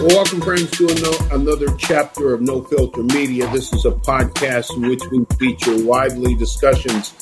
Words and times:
Welcome, 0.00 0.42
friends, 0.42 0.70
to 0.72 0.88
another 1.32 1.74
chapter 1.76 2.34
of 2.34 2.42
No 2.42 2.62
Filter 2.62 3.02
Media. 3.02 3.50
This 3.50 3.72
is 3.72 3.84
a 3.86 3.92
podcast 3.92 4.76
in 4.76 4.88
which 4.88 5.02
we 5.10 5.24
feature 5.38 5.74
lively 5.74 6.34
discussions 6.34 7.14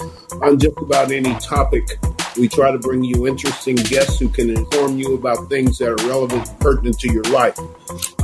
on 0.42 0.58
just 0.58 0.76
about 0.78 1.12
any 1.12 1.34
topic. 1.36 1.84
We 2.36 2.48
try 2.48 2.72
to 2.72 2.78
bring 2.78 3.04
you 3.04 3.28
interesting 3.28 3.76
guests 3.76 4.18
who 4.18 4.28
can 4.28 4.50
inform 4.50 4.98
you 4.98 5.14
about 5.14 5.48
things 5.48 5.78
that 5.78 5.88
are 5.88 6.08
relevant 6.08 6.48
and 6.48 6.60
pertinent 6.60 6.98
to 7.00 7.12
your 7.12 7.22
life. 7.24 7.58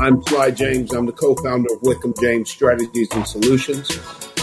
I'm 0.01 0.23
Sly 0.25 0.51
James. 0.51 0.93
I'm 0.93 1.07
the 1.07 1.13
co 1.13 1.37
founder 1.37 1.73
of 1.73 1.83
Wickham 1.83 2.15
James 2.21 2.51
Strategies 2.51 3.09
and 3.13 3.27
Solutions. 3.27 3.89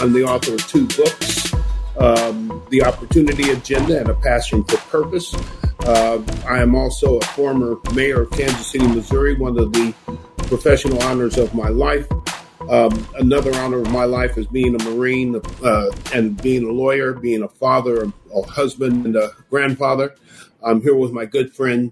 I'm 0.00 0.12
the 0.12 0.24
author 0.24 0.54
of 0.54 0.66
two 0.68 0.86
books 0.88 1.52
um, 1.98 2.62
The 2.70 2.84
Opportunity 2.84 3.50
Agenda 3.50 4.00
and 4.00 4.08
A 4.08 4.14
Passion 4.14 4.64
for 4.64 4.76
Purpose. 4.76 5.34
Uh, 5.88 6.22
I 6.46 6.60
am 6.60 6.74
also 6.74 7.16
a 7.16 7.24
former 7.28 7.78
mayor 7.94 8.20
of 8.20 8.30
Kansas 8.32 8.66
City, 8.66 8.86
Missouri, 8.86 9.32
one 9.32 9.58
of 9.58 9.72
the 9.72 9.94
professional 10.36 11.02
honors 11.02 11.38
of 11.38 11.54
my 11.54 11.70
life. 11.70 12.06
Um, 12.68 13.08
another 13.18 13.54
honor 13.54 13.78
of 13.78 13.90
my 13.90 14.04
life 14.04 14.36
is 14.36 14.46
being 14.46 14.78
a 14.78 14.84
Marine 14.84 15.40
uh, 15.64 15.90
and 16.12 16.40
being 16.42 16.64
a 16.64 16.70
lawyer, 16.70 17.14
being 17.14 17.42
a 17.42 17.48
father, 17.48 18.12
a 18.34 18.42
husband, 18.42 19.06
and 19.06 19.16
a 19.16 19.30
grandfather. 19.48 20.14
I'm 20.62 20.82
here 20.82 20.94
with 20.94 21.12
my 21.12 21.24
good 21.24 21.54
friend 21.54 21.90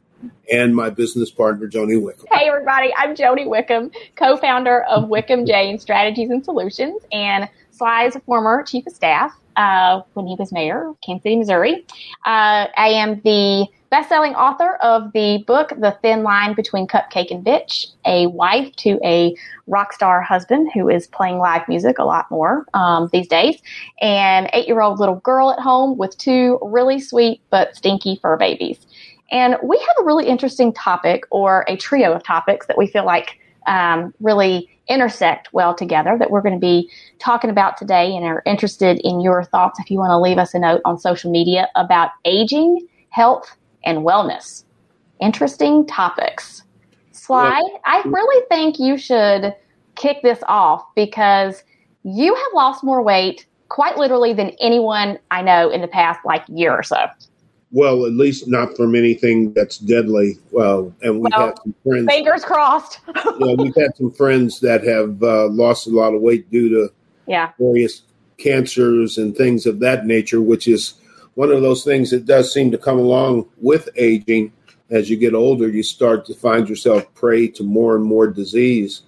and 0.53 0.77
my 0.77 0.91
business 0.91 1.31
partner, 1.31 1.67
Joni 1.67 1.99
Wickham. 1.99 2.27
Hey, 2.31 2.49
everybody. 2.49 2.93
I'm 2.99 3.17
Joni 3.17 3.49
Wickham, 3.49 3.91
co 4.15 4.37
founder 4.37 4.83
of 4.83 5.09
Wickham 5.09 5.47
James 5.47 5.81
Strategies 5.81 6.29
and 6.29 6.45
Solutions, 6.45 7.01
and 7.13 7.49
Sly's 7.71 8.15
former 8.27 8.63
chief 8.63 8.87
of 8.87 8.93
staff 8.93 9.33
uh, 9.57 10.03
when 10.13 10.27
he 10.27 10.37
was 10.39 10.53
mayor 10.53 10.91
of 10.91 11.01
Kansas 11.01 11.23
City, 11.23 11.37
Missouri. 11.37 11.87
Uh, 12.27 12.69
I 12.77 12.89
am 12.89 13.23
the 13.25 13.69
best-selling 13.91 14.35
author 14.35 14.77
of 14.77 15.13
the 15.13 15.45
book 15.47 15.73
The 15.79 15.97
Thin 16.02 16.23
Line 16.23 16.55
Between 16.55 16.87
Cupcake 16.87 17.30
and 17.30 17.45
Bitch, 17.45 17.87
a 18.05 18.27
wife 18.29 18.74
to 18.77 18.99
a 19.05 19.37
rock 19.66 19.93
star 19.93 20.23
husband 20.23 20.71
who 20.74 20.88
is 20.88 21.07
playing 21.07 21.38
live 21.38 21.66
music 21.69 21.99
a 21.99 22.05
lot 22.05 22.30
more 22.30 22.66
um, 22.75 23.09
these 23.13 23.29
days, 23.29 23.60
and 24.01 24.49
eight-year-old 24.52 24.99
little 24.99 25.16
girl 25.16 25.51
at 25.51 25.59
home 25.59 25.97
with 25.97 26.16
two 26.19 26.59
really 26.63 27.01
sweet 27.01 27.41
but 27.51 27.77
stinky 27.77 28.19
fur 28.21 28.37
babies. 28.37 28.87
And 29.30 29.57
we 29.63 29.79
have 29.79 29.97
a 30.01 30.05
really 30.05 30.27
interesting 30.27 30.73
topic 30.73 31.25
or 31.30 31.65
a 31.69 31.77
trio 31.77 32.13
of 32.13 32.23
topics 32.23 32.66
that 32.66 32.79
we 32.79 32.87
feel 32.87 33.05
like 33.05 33.38
um, 33.66 34.15
really 34.21 34.69
intersect 34.88 35.53
well 35.53 35.75
together 35.75 36.16
that 36.19 36.30
we're 36.30 36.41
going 36.43 36.55
to 36.55 36.60
be 36.60 36.88
talking 37.19 37.51
about 37.51 37.77
today 37.77 38.15
and 38.15 38.25
are 38.25 38.43
interested 38.47 39.01
in 39.01 39.21
your 39.21 39.43
thoughts 39.45 39.80
if 39.80 39.91
you 39.91 39.99
want 39.99 40.10
to 40.10 40.19
leave 40.19 40.38
us 40.38 40.55
a 40.55 40.59
note 40.59 40.80
on 40.85 40.97
social 40.99 41.30
media 41.30 41.69
about 41.75 42.10
aging, 42.25 42.87
health, 43.10 43.57
and 43.87 43.98
wellness. 43.98 44.65
Interesting 45.20 45.87
topics. 45.87 46.62
Sly, 47.12 47.60
I 47.84 48.02
really 48.04 48.45
think 48.48 48.79
you 48.79 48.98
should 48.98 49.54
kick 49.95 50.18
this 50.23 50.40
off 50.46 50.84
because 50.95 51.65
you 52.04 52.34
have 52.34 52.52
lost 52.54 52.84
more 52.84 53.02
weight 53.02 53.46
quite 53.68 53.96
literally 53.96 54.32
than 54.32 54.51
anyone 54.60 55.18
I 55.30 55.42
know 55.42 55.70
in 55.70 55.80
the 55.80 55.88
past 55.88 56.20
like 56.24 56.45
year 56.48 56.73
or 56.73 56.82
so. 56.82 57.07
Well, 57.73 58.07
at 58.07 58.12
least 58.12 58.46
not 58.46 58.76
from 58.76 58.95
anything 58.95 59.52
that's 59.52 59.79
deadly. 59.79 60.38
Well, 60.52 60.95
and 61.02 61.20
we've 61.20 61.32
well, 61.37 61.48
had 61.48 61.59
some 61.59 61.74
friends. 61.84 62.07
Fingers 62.07 62.45
crossed. 62.45 63.01
yeah, 63.40 63.54
we've 63.59 63.74
had 63.74 63.96
some 63.96 64.12
friends 64.12 64.60
that 64.60 64.84
have 64.84 65.20
uh, 65.22 65.48
lost 65.48 65.87
a 65.87 65.91
lot 65.91 66.14
of 66.14 66.20
weight 66.20 66.48
due 66.50 66.69
to 66.69 66.92
yeah. 67.26 67.50
various 67.59 68.03
cancers 68.38 69.19
and 69.19 69.37
things 69.37 69.66
of 69.66 69.81
that 69.81 70.06
nature, 70.06 70.41
which 70.41 70.69
is 70.69 70.94
one 71.37 71.53
of 71.53 71.62
those 71.62 71.84
things 71.84 72.10
that 72.10 72.26
does 72.26 72.53
seem 72.53 72.70
to 72.72 72.78
come 72.78 72.98
along 72.98 73.47
with 73.59 73.88
aging. 73.94 74.53
As 74.91 75.10
you 75.10 75.16
get 75.16 75.34
older, 75.34 75.69
you 75.69 75.82
start 75.82 76.25
to 76.26 76.34
find 76.34 76.69
yourself 76.69 77.12
prey 77.15 77.47
to 77.48 77.62
more 77.62 77.94
and 77.94 78.04
more 78.04 78.26
disease. 78.26 79.03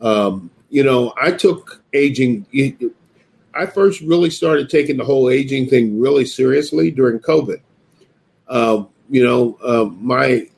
Um, 0.00 0.50
you 0.70 0.82
know, 0.82 1.14
I 1.20 1.30
took 1.30 1.82
aging. 1.92 2.46
I 3.54 3.66
first 3.66 4.00
really 4.00 4.30
started 4.30 4.68
taking 4.68 4.96
the 4.96 5.04
whole 5.04 5.30
aging 5.30 5.68
thing 5.68 6.00
really 6.00 6.24
seriously 6.24 6.90
during 6.90 7.20
COVID. 7.20 7.60
Uh, 8.48 8.84
you 9.08 9.24
know, 9.24 9.56
uh, 9.64 9.84
my 9.84 10.48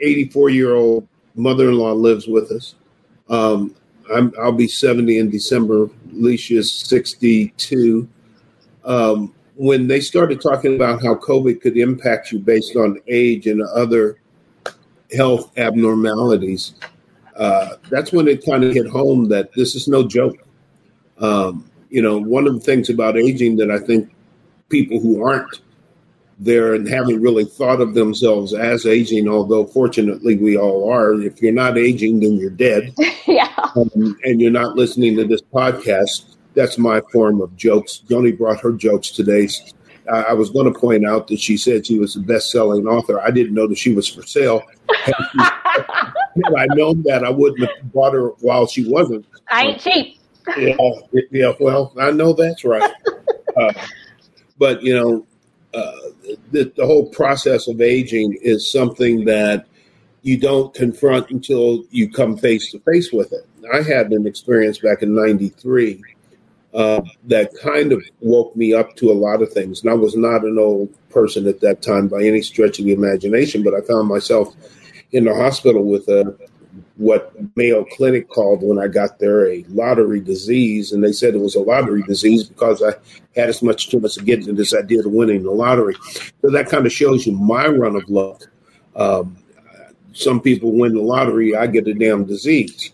84 0.00 0.50
year 0.50 0.74
old 0.74 1.06
mother 1.34 1.68
in 1.68 1.76
law 1.76 1.92
lives 1.92 2.26
with 2.26 2.50
us. 2.50 2.74
Um, 3.28 3.74
i 4.12 4.20
will 4.20 4.52
be 4.52 4.68
70 4.68 5.18
in 5.18 5.30
December. 5.30 5.88
Alicia's 6.12 6.72
62. 6.72 8.08
Um, 8.84 9.34
when 9.56 9.86
they 9.86 10.00
started 10.00 10.40
talking 10.40 10.74
about 10.74 11.02
how 11.02 11.14
COVID 11.14 11.60
could 11.60 11.76
impact 11.76 12.32
you 12.32 12.38
based 12.38 12.76
on 12.76 12.98
age 13.06 13.46
and 13.46 13.62
other 13.62 14.18
health 15.14 15.56
abnormalities, 15.58 16.74
uh, 17.36 17.76
that's 17.90 18.12
when 18.12 18.28
it 18.28 18.44
kind 18.44 18.64
of 18.64 18.72
hit 18.72 18.86
home 18.86 19.28
that 19.28 19.52
this 19.54 19.74
is 19.74 19.88
no 19.88 20.06
joke. 20.06 20.36
Um, 21.18 21.70
you 21.90 22.02
know, 22.02 22.18
one 22.18 22.46
of 22.46 22.54
the 22.54 22.60
things 22.60 22.88
about 22.88 23.16
aging 23.16 23.56
that 23.56 23.70
I 23.70 23.78
think 23.78 24.14
people 24.68 25.00
who 25.00 25.22
aren't 25.22 25.60
there 26.38 26.74
and 26.74 26.88
haven't 26.88 27.20
really 27.20 27.44
thought 27.44 27.80
of 27.80 27.94
themselves 27.94 28.54
as 28.54 28.86
aging, 28.86 29.28
although 29.28 29.66
fortunately 29.66 30.36
we 30.36 30.56
all 30.56 30.90
are. 30.90 31.20
If 31.20 31.40
you're 31.42 31.52
not 31.52 31.78
aging, 31.78 32.20
then 32.20 32.36
you're 32.36 32.50
dead. 32.50 32.94
yeah. 33.26 33.52
Um, 33.76 34.16
and 34.24 34.40
you're 34.40 34.50
not 34.50 34.76
listening 34.76 35.16
to 35.16 35.24
this 35.24 35.42
podcast 35.42 36.31
that's 36.54 36.78
my 36.78 37.00
form 37.12 37.40
of 37.40 37.56
jokes. 37.56 38.02
Joni 38.08 38.36
brought 38.36 38.60
her 38.60 38.72
jokes 38.72 39.10
today. 39.10 39.48
I 40.12 40.32
was 40.32 40.50
going 40.50 40.72
to 40.72 40.78
point 40.78 41.06
out 41.06 41.28
that 41.28 41.38
she 41.38 41.56
said 41.56 41.86
she 41.86 41.98
was 41.98 42.16
a 42.16 42.20
best-selling 42.20 42.86
author. 42.86 43.20
I 43.20 43.30
didn't 43.30 43.54
know 43.54 43.68
that 43.68 43.78
she 43.78 43.94
was 43.94 44.08
for 44.08 44.22
sale. 44.22 44.62
Had 44.94 46.54
I 46.56 46.66
known 46.74 47.02
that, 47.04 47.22
I 47.24 47.30
wouldn't 47.30 47.60
have 47.60 47.92
bought 47.92 48.14
her 48.14 48.28
while 48.40 48.66
she 48.66 48.88
wasn't. 48.88 49.26
I 49.48 49.66
ain't 49.66 49.80
cheap. 49.80 50.18
yeah, 50.58 50.74
yeah. 51.30 51.52
Well, 51.60 51.92
I 52.00 52.10
know 52.10 52.32
that's 52.32 52.64
right. 52.64 52.92
Uh, 53.54 53.70
but 54.58 54.82
you 54.82 54.94
know, 54.94 55.26
uh, 55.74 55.92
the, 56.52 56.72
the 56.74 56.86
whole 56.86 57.10
process 57.10 57.68
of 57.68 57.82
aging 57.82 58.34
is 58.40 58.72
something 58.72 59.26
that 59.26 59.66
you 60.22 60.38
don't 60.38 60.72
confront 60.72 61.28
until 61.28 61.84
you 61.90 62.10
come 62.10 62.38
face 62.38 62.70
to 62.72 62.78
face 62.78 63.12
with 63.12 63.30
it. 63.34 63.46
I 63.74 63.82
had 63.82 64.10
an 64.10 64.26
experience 64.26 64.78
back 64.78 65.02
in 65.02 65.14
'93 65.14 66.02
uh, 66.74 67.02
that 67.24 67.50
kind 67.62 67.92
of 67.92 68.02
woke 68.20 68.56
me 68.56 68.72
up 68.72 68.96
to 68.96 69.10
a 69.10 69.14
lot 69.14 69.42
of 69.42 69.52
things. 69.52 69.82
And 69.82 69.90
I 69.90 69.94
was 69.94 70.16
not 70.16 70.44
an 70.44 70.58
old 70.58 70.88
person 71.10 71.46
at 71.46 71.60
that 71.60 71.82
time 71.82 72.08
by 72.08 72.22
any 72.22 72.42
stretch 72.42 72.78
of 72.78 72.86
the 72.86 72.92
imagination, 72.92 73.62
but 73.62 73.74
I 73.74 73.80
found 73.82 74.08
myself 74.08 74.54
in 75.12 75.24
the 75.24 75.34
hospital 75.34 75.84
with 75.84 76.08
a 76.08 76.34
what 76.96 77.34
Mayo 77.56 77.84
Clinic 77.84 78.28
called 78.28 78.62
when 78.62 78.78
I 78.78 78.86
got 78.86 79.18
there 79.18 79.50
a 79.50 79.64
lottery 79.68 80.20
disease, 80.20 80.92
and 80.92 81.02
they 81.02 81.12
said 81.12 81.34
it 81.34 81.40
was 81.40 81.54
a 81.54 81.60
lottery 81.60 82.02
disease 82.02 82.44
because 82.44 82.82
I 82.82 82.92
had 83.34 83.48
as 83.48 83.62
much 83.62 83.88
chance 83.88 84.16
of 84.16 84.24
getting 84.24 84.54
this 84.54 84.74
idea 84.74 85.00
of 85.00 85.06
winning 85.06 85.42
the 85.42 85.50
lottery. 85.50 85.96
So 86.40 86.50
that 86.50 86.68
kind 86.68 86.86
of 86.86 86.92
shows 86.92 87.26
you 87.26 87.32
my 87.32 87.66
run 87.66 87.96
of 87.96 88.08
luck. 88.08 88.42
Um, 88.94 89.36
some 90.12 90.40
people 90.40 90.72
win 90.72 90.94
the 90.94 91.02
lottery, 91.02 91.56
I 91.56 91.66
get 91.66 91.88
a 91.88 91.94
damn 91.94 92.24
disease. 92.24 92.92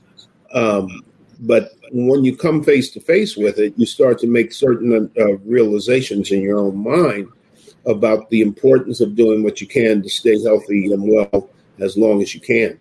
Um, 0.52 1.02
but 1.40 1.72
when 1.92 2.24
you 2.24 2.36
come 2.36 2.62
face 2.62 2.90
to 2.90 3.00
face 3.00 3.36
with 3.36 3.58
it, 3.58 3.74
you 3.76 3.86
start 3.86 4.18
to 4.20 4.26
make 4.26 4.52
certain 4.52 5.10
uh, 5.18 5.36
realizations 5.38 6.32
in 6.32 6.42
your 6.42 6.58
own 6.58 6.76
mind 6.82 7.28
about 7.86 8.28
the 8.30 8.40
importance 8.40 9.00
of 9.00 9.14
doing 9.14 9.42
what 9.42 9.60
you 9.60 9.66
can 9.66 10.02
to 10.02 10.08
stay 10.08 10.40
healthy 10.42 10.92
and 10.92 11.02
well 11.10 11.48
as 11.80 11.96
long 11.96 12.20
as 12.20 12.34
you 12.34 12.40
can. 12.40 12.78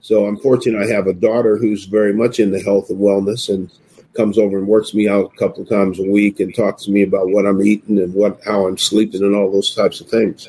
So 0.00 0.26
I'm 0.26 0.36
fortunate 0.36 0.82
I 0.82 0.92
have 0.92 1.06
a 1.06 1.12
daughter 1.12 1.56
who's 1.56 1.84
very 1.84 2.12
much 2.12 2.40
into 2.40 2.60
health 2.60 2.90
and 2.90 2.98
wellness 2.98 3.48
and 3.48 3.70
comes 4.14 4.36
over 4.36 4.58
and 4.58 4.66
works 4.66 4.94
me 4.94 5.08
out 5.08 5.32
a 5.32 5.38
couple 5.38 5.62
of 5.62 5.68
times 5.68 5.98
a 5.98 6.02
week 6.02 6.40
and 6.40 6.54
talks 6.54 6.84
to 6.84 6.90
me 6.90 7.02
about 7.02 7.30
what 7.30 7.46
I'm 7.46 7.62
eating 7.62 7.98
and 7.98 8.12
what 8.12 8.40
how 8.44 8.66
I'm 8.66 8.76
sleeping 8.76 9.22
and 9.22 9.34
all 9.34 9.50
those 9.50 9.74
types 9.74 10.00
of 10.00 10.08
things. 10.08 10.48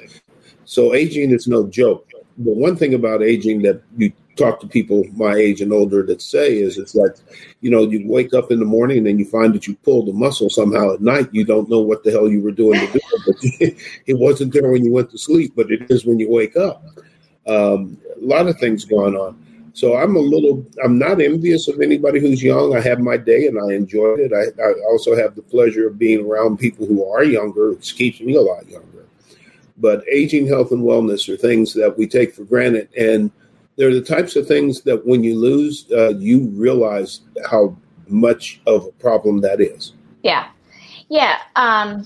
So 0.65 0.94
aging 0.94 1.31
is 1.31 1.47
no 1.47 1.67
joke. 1.67 2.09
The 2.38 2.51
one 2.51 2.75
thing 2.75 2.95
about 2.95 3.21
aging 3.21 3.61
that 3.61 3.81
you 3.95 4.11
talk 4.35 4.59
to 4.59 4.68
people 4.68 5.03
my 5.15 5.35
age 5.35 5.62
and 5.62 5.71
older 5.71 6.03
that 6.03 6.21
say 6.21 6.57
is 6.57 6.77
it's 6.77 6.95
like, 6.95 7.15
you 7.62 7.69
know, 7.69 7.83
you 7.83 8.07
wake 8.07 8.33
up 8.33 8.51
in 8.51 8.59
the 8.59 8.65
morning 8.65 9.00
and 9.00 9.07
then 9.07 9.19
you 9.19 9.25
find 9.25 9.53
that 9.53 9.68
you 9.68 9.75
pulled 9.77 10.09
a 10.09 10.13
muscle 10.13 10.50
somehow 10.50 10.94
at 10.94 11.01
night. 11.01 11.30
You 11.31 11.45
don't 11.45 11.69
know 11.69 11.80
what 11.80 12.03
the 12.03 12.12
hell 12.12 12.30
you 12.30 12.41
were 12.41 12.51
doing 12.51 12.80
to 12.80 12.94
do 12.94 13.00
it, 13.12 13.21
but 13.25 13.83
it 14.07 14.18
wasn't 14.18 14.53
there 14.53 14.71
when 14.71 14.83
you 14.83 14.91
went 14.91 15.12
to 15.12 15.18
sleep, 15.18 15.53
but 15.56 15.71
it 15.71 15.89
is 15.89 16.06
when 16.06 16.19
you 16.19 16.30
wake 16.30 16.56
up. 16.56 16.83
Um, 17.47 17.97
a 18.15 18.25
lot 18.25 18.47
of 18.47 18.57
things 18.57 18.85
going 18.85 19.15
on. 19.15 19.39
So 19.74 19.97
I'm 19.97 20.15
a 20.15 20.19
little, 20.19 20.65
I'm 20.83 21.00
not 21.00 21.19
envious 21.19 21.68
of 21.68 21.81
anybody 21.81 22.19
who's 22.19 22.44
young. 22.44 22.75
I 22.75 22.80
have 22.81 23.00
my 23.00 23.18
day 23.18 23.47
and 23.47 23.59
I 23.59 23.74
enjoy 23.74 24.15
it. 24.19 24.31
I, 24.31 24.62
I 24.62 24.74
also 24.89 25.15
have 25.15 25.35
the 25.35 25.41
pleasure 25.41 25.88
of 25.88 25.97
being 25.97 26.25
around 26.25 26.57
people 26.57 26.85
who 26.85 27.03
are 27.12 27.24
younger. 27.24 27.71
It 27.71 27.91
keeps 27.95 28.21
me 28.21 28.35
a 28.35 28.41
lot 28.41 28.68
younger. 28.69 29.06
But 29.77 30.03
aging, 30.07 30.47
health, 30.47 30.71
and 30.71 30.83
wellness 30.83 31.27
are 31.27 31.38
things 31.38 31.74
that 31.74 31.97
we 31.97 32.06
take 32.07 32.35
for 32.35 32.44
granted. 32.44 32.89
And 32.95 33.31
they're 33.75 33.93
the 33.93 34.01
types 34.01 34.35
of 34.35 34.47
things 34.47 34.81
that 34.81 35.05
when 35.05 35.23
you 35.23 35.37
lose, 35.37 35.85
uh, 35.91 36.09
you 36.15 36.47
realize 36.53 37.21
how 37.49 37.75
much 38.07 38.61
of 38.67 38.85
a 38.85 38.91
problem 38.93 39.41
that 39.41 39.59
is. 39.59 39.93
Yeah. 40.21 40.47
Yeah. 41.09 41.37
Um, 41.55 42.05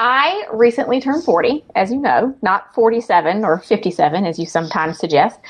I 0.00 0.44
recently 0.52 1.00
turned 1.00 1.24
40, 1.24 1.64
as 1.74 1.90
you 1.90 1.98
know, 1.98 2.34
not 2.40 2.72
47 2.72 3.44
or 3.44 3.58
57, 3.58 4.24
as 4.24 4.38
you 4.38 4.46
sometimes 4.46 4.98
suggest. 4.98 5.40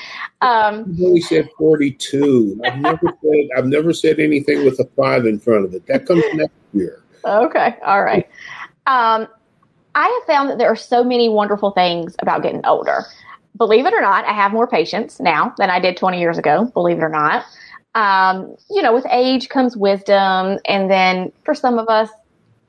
Um, 0.41 0.85
you 0.97 1.21
said 1.21 1.49
42. 1.59 2.59
I've 2.65 2.79
never 2.79 2.99
said 3.23 3.47
I've 3.55 3.67
never 3.67 3.93
said 3.93 4.19
anything 4.19 4.65
with 4.65 4.79
a 4.79 4.85
five 4.95 5.27
in 5.27 5.39
front 5.39 5.65
of 5.65 5.73
it. 5.75 5.85
That 5.85 6.07
comes 6.07 6.23
next 6.33 6.53
year. 6.73 7.03
Okay, 7.23 7.75
all 7.85 8.03
right. 8.03 8.27
Um, 8.87 9.27
I 9.93 10.07
have 10.07 10.27
found 10.27 10.49
that 10.49 10.57
there 10.57 10.69
are 10.69 10.75
so 10.75 11.03
many 11.03 11.29
wonderful 11.29 11.71
things 11.71 12.15
about 12.19 12.41
getting 12.41 12.65
older. 12.65 13.05
Believe 13.57 13.85
it 13.85 13.93
or 13.93 14.01
not, 14.01 14.25
I 14.25 14.31
have 14.33 14.51
more 14.51 14.67
patience 14.67 15.19
now 15.19 15.53
than 15.57 15.69
I 15.69 15.79
did 15.79 15.97
20 15.97 16.19
years 16.19 16.37
ago. 16.37 16.65
Believe 16.73 16.97
it 16.97 17.03
or 17.03 17.09
not. 17.09 17.45
Um, 17.95 18.55
you 18.69 18.81
know, 18.81 18.93
with 18.93 19.05
age 19.11 19.49
comes 19.49 19.75
wisdom, 19.75 20.59
and 20.65 20.89
then 20.89 21.31
for 21.43 21.53
some 21.53 21.77
of 21.79 21.87
us, 21.89 22.09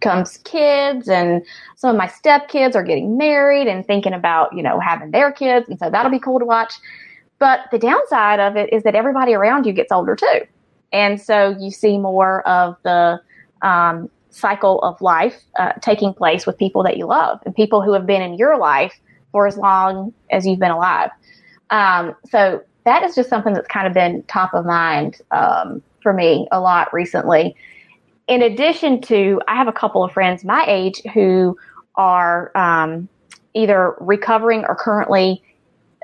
comes 0.00 0.38
kids 0.38 1.08
and 1.08 1.44
some 1.76 1.90
of 1.90 1.96
my 1.96 2.06
stepkids 2.06 2.74
are 2.74 2.82
getting 2.82 3.16
married 3.16 3.66
and 3.66 3.86
thinking 3.86 4.12
about, 4.12 4.54
you 4.54 4.62
know, 4.62 4.80
having 4.80 5.10
their 5.10 5.30
kids. 5.30 5.68
And 5.68 5.78
so 5.78 5.90
that'll 5.90 6.10
be 6.10 6.18
cool 6.18 6.38
to 6.38 6.44
watch. 6.44 6.74
But 7.38 7.60
the 7.70 7.78
downside 7.78 8.40
of 8.40 8.56
it 8.56 8.72
is 8.72 8.82
that 8.82 8.94
everybody 8.94 9.34
around 9.34 9.66
you 9.66 9.72
gets 9.72 9.92
older 9.92 10.16
too. 10.16 10.40
And 10.92 11.20
so 11.20 11.56
you 11.58 11.70
see 11.70 11.98
more 11.98 12.46
of 12.46 12.76
the 12.82 13.20
um, 13.62 14.10
cycle 14.30 14.80
of 14.80 15.00
life 15.00 15.42
uh, 15.58 15.72
taking 15.80 16.12
place 16.12 16.46
with 16.46 16.58
people 16.58 16.82
that 16.82 16.96
you 16.96 17.06
love 17.06 17.40
and 17.46 17.54
people 17.54 17.82
who 17.82 17.92
have 17.92 18.06
been 18.06 18.22
in 18.22 18.34
your 18.34 18.58
life 18.58 18.98
for 19.32 19.46
as 19.46 19.56
long 19.56 20.12
as 20.30 20.46
you've 20.46 20.58
been 20.58 20.70
alive. 20.70 21.10
Um, 21.70 22.14
so 22.28 22.62
that 22.84 23.02
is 23.02 23.14
just 23.14 23.28
something 23.28 23.52
that's 23.52 23.68
kind 23.68 23.86
of 23.86 23.92
been 23.92 24.22
top 24.24 24.54
of 24.54 24.66
mind 24.66 25.20
um, 25.30 25.82
for 26.02 26.12
me 26.12 26.48
a 26.50 26.60
lot 26.60 26.92
recently 26.92 27.54
in 28.30 28.42
addition 28.42 29.00
to, 29.02 29.40
I 29.48 29.56
have 29.56 29.66
a 29.66 29.72
couple 29.72 30.04
of 30.04 30.12
friends 30.12 30.44
my 30.44 30.64
age 30.68 31.02
who 31.12 31.58
are 31.96 32.56
um, 32.56 33.08
either 33.54 33.96
recovering 33.98 34.64
or 34.66 34.76
currently 34.76 35.42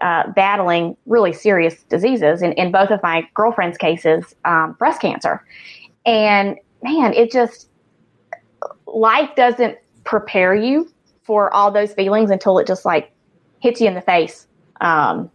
uh, 0.02 0.32
battling 0.32 0.96
really 1.06 1.32
serious 1.32 1.84
diseases. 1.84 2.42
In, 2.42 2.52
in 2.54 2.72
both 2.72 2.90
of 2.90 3.00
my 3.02 3.26
girlfriend's 3.34 3.78
cases, 3.78 4.34
um, 4.44 4.72
breast 4.72 5.00
cancer. 5.00 5.46
And 6.04 6.56
man, 6.82 7.14
it 7.14 7.30
just, 7.30 7.68
life 8.88 9.30
doesn't 9.36 9.78
prepare 10.02 10.54
you 10.54 10.90
for 11.22 11.54
all 11.54 11.70
those 11.70 11.94
feelings 11.94 12.32
until 12.32 12.58
it 12.58 12.66
just 12.66 12.84
like 12.84 13.12
hits 13.60 13.80
you 13.80 13.88
in 13.88 13.94
the 13.94 14.02
face 14.02 14.46
um, 14.80 15.30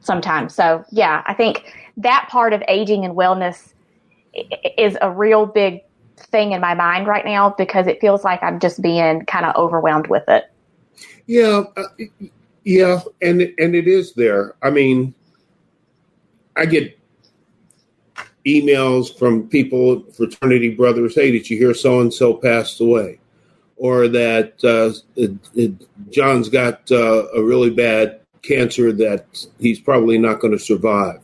sometimes. 0.00 0.54
So, 0.54 0.84
yeah, 0.90 1.22
I 1.26 1.34
think 1.34 1.74
that 1.96 2.28
part 2.30 2.52
of 2.52 2.62
aging 2.68 3.04
and 3.04 3.14
wellness 3.14 3.72
is 4.78 4.96
a 5.00 5.10
real 5.10 5.46
big 5.46 5.80
thing 6.16 6.52
in 6.52 6.60
my 6.60 6.74
mind 6.74 7.06
right 7.06 7.24
now 7.24 7.54
because 7.56 7.86
it 7.86 8.00
feels 8.00 8.24
like 8.24 8.42
I'm 8.42 8.60
just 8.60 8.80
being 8.82 9.24
kind 9.26 9.46
of 9.46 9.54
overwhelmed 9.56 10.08
with 10.08 10.24
it. 10.28 10.44
Yeah, 11.26 11.64
uh, 11.76 11.84
yeah, 12.64 13.00
and 13.22 13.42
and 13.42 13.74
it 13.74 13.88
is 13.88 14.14
there. 14.14 14.54
I 14.62 14.70
mean, 14.70 15.14
I 16.56 16.66
get 16.66 16.98
emails 18.46 19.16
from 19.16 19.48
people, 19.48 20.02
fraternity 20.12 20.70
brothers. 20.70 21.14
Hey, 21.14 21.30
did 21.30 21.48
you 21.48 21.56
hear 21.56 21.74
so 21.74 22.00
and 22.00 22.12
so 22.12 22.34
passed 22.34 22.80
away? 22.80 23.19
Or 23.80 24.08
that 24.08 24.62
uh, 24.62 24.92
it, 25.16 25.32
it, 25.54 25.72
John's 26.10 26.50
got 26.50 26.92
uh, 26.92 27.28
a 27.34 27.42
really 27.42 27.70
bad 27.70 28.20
cancer 28.42 28.92
that 28.92 29.46
he's 29.58 29.80
probably 29.80 30.18
not 30.18 30.40
going 30.40 30.52
to 30.52 30.58
survive. 30.58 31.20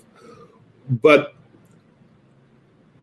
But 0.88 1.34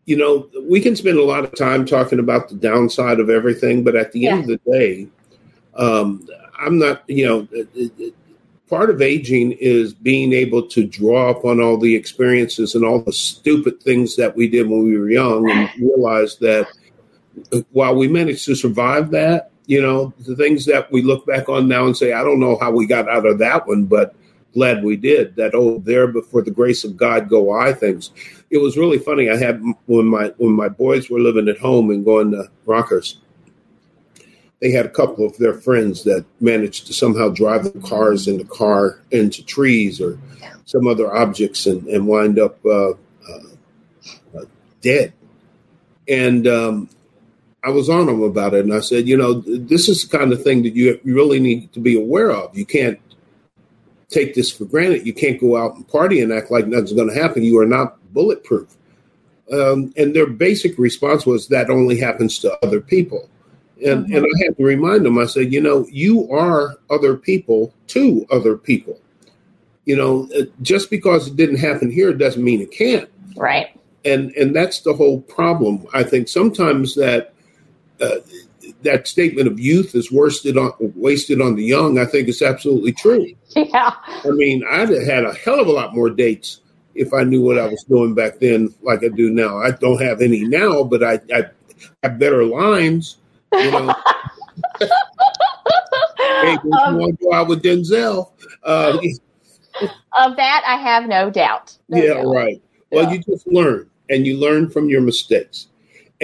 you 0.06 0.16
know, 0.16 0.50
we 0.68 0.80
can 0.80 0.96
spend 0.96 1.18
a 1.18 1.24
lot 1.24 1.44
of 1.44 1.56
time 1.56 1.86
talking 1.86 2.18
about 2.18 2.48
the 2.48 2.56
downside 2.56 3.20
of 3.20 3.30
everything, 3.30 3.84
but 3.84 3.96
at 3.96 4.12
the 4.12 4.20
yeah. 4.20 4.32
end 4.32 4.50
of 4.50 4.60
the 4.64 4.72
day, 4.72 5.08
um, 5.76 6.28
I'm 6.58 6.78
not, 6.78 7.02
you 7.08 7.26
know, 7.26 7.48
it, 7.52 7.68
it, 7.98 8.14
part 8.68 8.90
of 8.90 9.00
aging 9.00 9.52
is 9.52 9.94
being 9.94 10.32
able 10.32 10.66
to 10.68 10.84
draw 10.86 11.30
upon 11.30 11.60
all 11.60 11.78
the 11.78 11.94
experiences 11.94 12.74
and 12.74 12.84
all 12.84 13.00
the 13.00 13.12
stupid 13.12 13.82
things 13.82 14.16
that 14.16 14.36
we 14.36 14.48
did 14.48 14.68
when 14.68 14.84
we 14.84 14.98
were 14.98 15.10
young 15.10 15.50
and 15.50 15.70
realize 15.80 16.36
that 16.38 16.66
while 17.72 17.94
we 17.94 18.08
managed 18.08 18.44
to 18.46 18.54
survive 18.54 19.10
that, 19.10 19.50
you 19.66 19.80
know, 19.80 20.12
the 20.20 20.36
things 20.36 20.66
that 20.66 20.90
we 20.92 21.02
look 21.02 21.26
back 21.26 21.48
on 21.48 21.68
now 21.68 21.86
and 21.86 21.96
say, 21.96 22.12
I 22.12 22.22
don't 22.22 22.40
know 22.40 22.58
how 22.58 22.70
we 22.70 22.86
got 22.86 23.08
out 23.08 23.26
of 23.26 23.38
that 23.38 23.66
one, 23.66 23.84
but 23.84 24.14
glad 24.52 24.84
we 24.84 24.96
did. 24.96 25.36
That 25.36 25.54
oh, 25.54 25.78
there 25.78 26.06
before 26.06 26.42
the 26.42 26.50
grace 26.50 26.84
of 26.84 26.96
God 26.96 27.28
go 27.28 27.50
I 27.50 27.72
things 27.72 28.10
it 28.54 28.58
was 28.58 28.76
really 28.76 28.98
funny. 28.98 29.28
I 29.28 29.36
had 29.36 29.60
when 29.86 30.06
my 30.06 30.28
when 30.36 30.52
my 30.52 30.68
boys 30.68 31.10
were 31.10 31.18
living 31.18 31.48
at 31.48 31.58
home 31.58 31.90
and 31.90 32.04
going 32.04 32.30
to 32.30 32.48
Rockhurst, 32.66 33.16
they 34.60 34.70
had 34.70 34.86
a 34.86 34.90
couple 34.90 35.26
of 35.26 35.36
their 35.38 35.54
friends 35.54 36.04
that 36.04 36.24
managed 36.40 36.86
to 36.86 36.92
somehow 36.92 37.30
drive 37.30 37.64
the 37.64 37.80
cars 37.80 38.28
in 38.28 38.38
the 38.38 38.44
car 38.44 39.00
into 39.10 39.44
trees 39.44 40.00
or 40.00 40.20
some 40.66 40.86
other 40.86 41.12
objects 41.12 41.66
and, 41.66 41.84
and 41.88 42.06
wind 42.06 42.38
up 42.38 42.64
uh, 42.64 42.90
uh, 42.90 42.94
uh, 44.36 44.44
dead. 44.80 45.12
And 46.06 46.46
um, 46.46 46.88
I 47.64 47.70
was 47.70 47.88
on 47.88 48.06
them 48.06 48.22
about 48.22 48.54
it, 48.54 48.64
and 48.64 48.74
I 48.74 48.80
said, 48.80 49.08
you 49.08 49.16
know, 49.16 49.34
this 49.46 49.88
is 49.88 50.06
the 50.06 50.18
kind 50.18 50.32
of 50.32 50.42
thing 50.42 50.62
that 50.64 50.74
you 50.74 51.00
really 51.04 51.40
need 51.40 51.72
to 51.72 51.80
be 51.80 51.96
aware 51.96 52.30
of. 52.30 52.56
You 52.56 52.66
can't 52.66 53.00
take 54.10 54.34
this 54.34 54.50
for 54.50 54.64
granted. 54.64 55.06
You 55.06 55.14
can't 55.14 55.40
go 55.40 55.56
out 55.56 55.74
and 55.74 55.88
party 55.88 56.20
and 56.20 56.32
act 56.32 56.50
like 56.50 56.66
nothing's 56.66 56.92
going 56.92 57.08
to 57.08 57.20
happen. 57.20 57.42
You 57.42 57.58
are 57.58 57.66
not 57.66 57.96
bulletproof. 58.12 58.76
Um, 59.52 59.92
and 59.96 60.14
their 60.14 60.26
basic 60.26 60.78
response 60.78 61.26
was 61.26 61.48
that 61.48 61.70
only 61.70 61.98
happens 61.98 62.38
to 62.40 62.56
other 62.64 62.80
people. 62.80 63.28
And, 63.84 64.04
mm-hmm. 64.04 64.14
and 64.14 64.24
I 64.24 64.44
had 64.44 64.56
to 64.56 64.64
remind 64.64 65.04
them, 65.04 65.18
I 65.18 65.26
said, 65.26 65.52
you 65.52 65.60
know, 65.60 65.86
you 65.90 66.30
are 66.32 66.76
other 66.90 67.16
people 67.16 67.74
to 67.88 68.26
other 68.30 68.56
people. 68.56 69.00
You 69.84 69.96
know, 69.96 70.28
uh, 70.38 70.44
just 70.62 70.88
because 70.88 71.28
it 71.28 71.36
didn't 71.36 71.58
happen 71.58 71.90
here 71.90 72.14
doesn't 72.14 72.42
mean 72.42 72.62
it 72.62 72.70
can't. 72.70 73.08
Right. 73.36 73.78
And 74.06 74.32
and 74.32 74.54
that's 74.54 74.80
the 74.80 74.94
whole 74.94 75.20
problem. 75.22 75.86
I 75.92 76.02
think 76.02 76.28
sometimes 76.28 76.94
that 76.94 77.33
uh, 78.00 78.16
that 78.82 79.06
statement 79.06 79.46
of 79.46 79.60
youth 79.60 79.94
is 79.94 80.10
wasted 80.10 80.56
on 80.56 80.72
wasted 80.78 81.40
on 81.40 81.56
the 81.56 81.64
young. 81.64 81.98
I 81.98 82.06
think 82.06 82.28
it's 82.28 82.42
absolutely 82.42 82.92
true. 82.92 83.26
Yeah. 83.56 83.92
I 84.24 84.30
mean, 84.30 84.64
I'd 84.68 84.88
have 84.88 85.06
had 85.06 85.24
a 85.24 85.32
hell 85.32 85.60
of 85.60 85.68
a 85.68 85.72
lot 85.72 85.94
more 85.94 86.10
dates 86.10 86.60
if 86.96 87.14
I 87.14 87.22
knew 87.22 87.40
what 87.40 87.56
I 87.56 87.66
was 87.66 87.84
doing 87.84 88.12
back 88.14 88.40
then, 88.40 88.74
like 88.82 89.04
I 89.04 89.08
do 89.08 89.30
now. 89.30 89.58
I 89.58 89.70
don't 89.70 90.02
have 90.02 90.20
any 90.20 90.44
now, 90.44 90.82
but 90.82 91.04
I, 91.04 91.20
I 91.32 91.44
have 92.02 92.18
better 92.18 92.44
lines. 92.44 93.18
You 93.52 93.70
know. 93.70 93.94
hey, 94.80 96.56
um, 96.56 96.98
want 96.98 97.18
to 97.18 97.24
go 97.24 97.32
out 97.32 97.48
with 97.48 97.62
Denzel? 97.62 98.30
Uh, 98.62 98.98
of 100.18 100.36
that, 100.36 100.64
I 100.66 100.76
have 100.76 101.06
no 101.08 101.30
doubt. 101.30 101.76
No 101.88 101.98
yeah, 101.98 102.14
doubt. 102.14 102.26
right. 102.26 102.62
Well, 102.90 103.04
yeah. 103.04 103.12
you 103.12 103.18
just 103.20 103.46
learn, 103.46 103.88
and 104.10 104.26
you 104.26 104.36
learn 104.36 104.70
from 104.70 104.88
your 104.88 105.00
mistakes. 105.00 105.68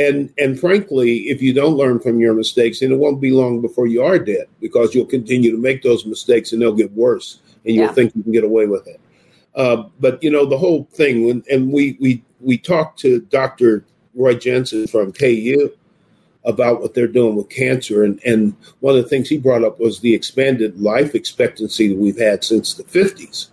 And 0.01 0.33
and 0.39 0.59
frankly, 0.59 1.29
if 1.29 1.43
you 1.43 1.53
don't 1.53 1.77
learn 1.77 2.01
from 2.01 2.21
your 2.21 2.33
mistakes, 2.33 2.81
then 2.81 2.91
it 2.91 2.99
won't 2.99 3.21
be 3.21 3.33
long 3.33 3.61
before 3.61 3.87
you 3.87 4.03
are 4.03 4.19
dead 4.19 4.47
because 4.59 4.95
you'll 4.95 5.05
continue 5.05 5.51
to 5.51 5.59
make 5.59 5.83
those 5.83 6.07
mistakes, 6.07 6.53
and 6.53 6.63
they'll 6.63 6.73
get 6.73 6.93
worse, 6.93 7.41
and 7.67 7.75
you'll 7.75 7.85
yeah. 7.87 7.93
think 7.93 8.17
you 8.17 8.23
can 8.23 8.33
get 8.33 8.45
away 8.45 8.67
with 8.67 8.87
it. 8.87 8.99
Uh, 9.55 9.85
but 9.99 10.23
you 10.23 10.31
know 10.31 10.47
the 10.47 10.57
whole 10.57 10.85
thing, 10.93 11.27
when, 11.27 11.45
and 11.51 11.71
we 11.71 11.99
we 12.01 12.25
we 12.41 12.57
talked 12.57 12.99
to 13.01 13.21
Dr. 13.21 13.85
Roy 14.15 14.35
Jensen 14.37 14.87
from 14.87 15.13
KU 15.13 15.71
about 16.45 16.81
what 16.81 16.95
they're 16.95 17.07
doing 17.07 17.37
with 17.37 17.51
cancer, 17.51 18.03
and 18.03 18.19
and 18.25 18.57
one 18.81 18.97
of 18.97 19.03
the 19.03 19.09
things 19.09 19.29
he 19.29 19.37
brought 19.37 19.65
up 19.65 19.79
was 19.79 20.01
the 20.01 20.15
expanded 20.15 20.81
life 20.81 21.15
expectancy 21.15 21.89
that 21.89 21.99
we've 21.99 22.19
had 22.19 22.43
since 22.43 22.73
the 22.73 22.85
'50s, 22.85 23.49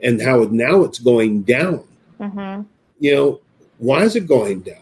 and 0.00 0.22
how 0.22 0.44
now 0.52 0.84
it's 0.84 1.00
going 1.00 1.42
down. 1.42 1.82
Mm-hmm. 2.20 2.62
You 3.00 3.14
know, 3.14 3.40
why 3.78 4.04
is 4.04 4.14
it 4.14 4.28
going 4.28 4.60
down? 4.60 4.76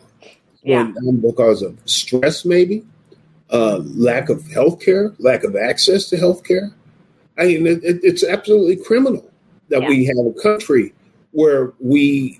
Yeah. 0.69 0.93
Down 0.93 1.17
because 1.17 1.63
of 1.63 1.79
stress, 1.87 2.45
maybe, 2.45 2.85
uh, 3.51 3.79
lack 3.79 4.29
of 4.29 4.47
health 4.49 4.81
care, 4.81 5.15
lack 5.19 5.43
of 5.43 5.57
access 5.57 6.11
to 6.11 6.19
health 6.19 6.45
care. 6.45 6.71
I 7.39 7.47
mean, 7.47 7.67
it, 7.67 8.01
it's 8.03 8.23
absolutely 8.23 8.77
criminal 8.77 9.31
that 9.71 9.83
yeah. 9.83 9.89
we 9.89 10.05
have 10.05 10.27
a 10.27 10.35
country 10.43 10.93
where 11.31 11.73
we 11.81 12.39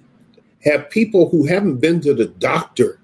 have 0.63 0.91
people 0.91 1.31
who 1.31 1.47
haven't 1.47 1.79
been 1.79 2.03
to 2.03 2.13
the 2.13 2.27
doctor 2.27 3.01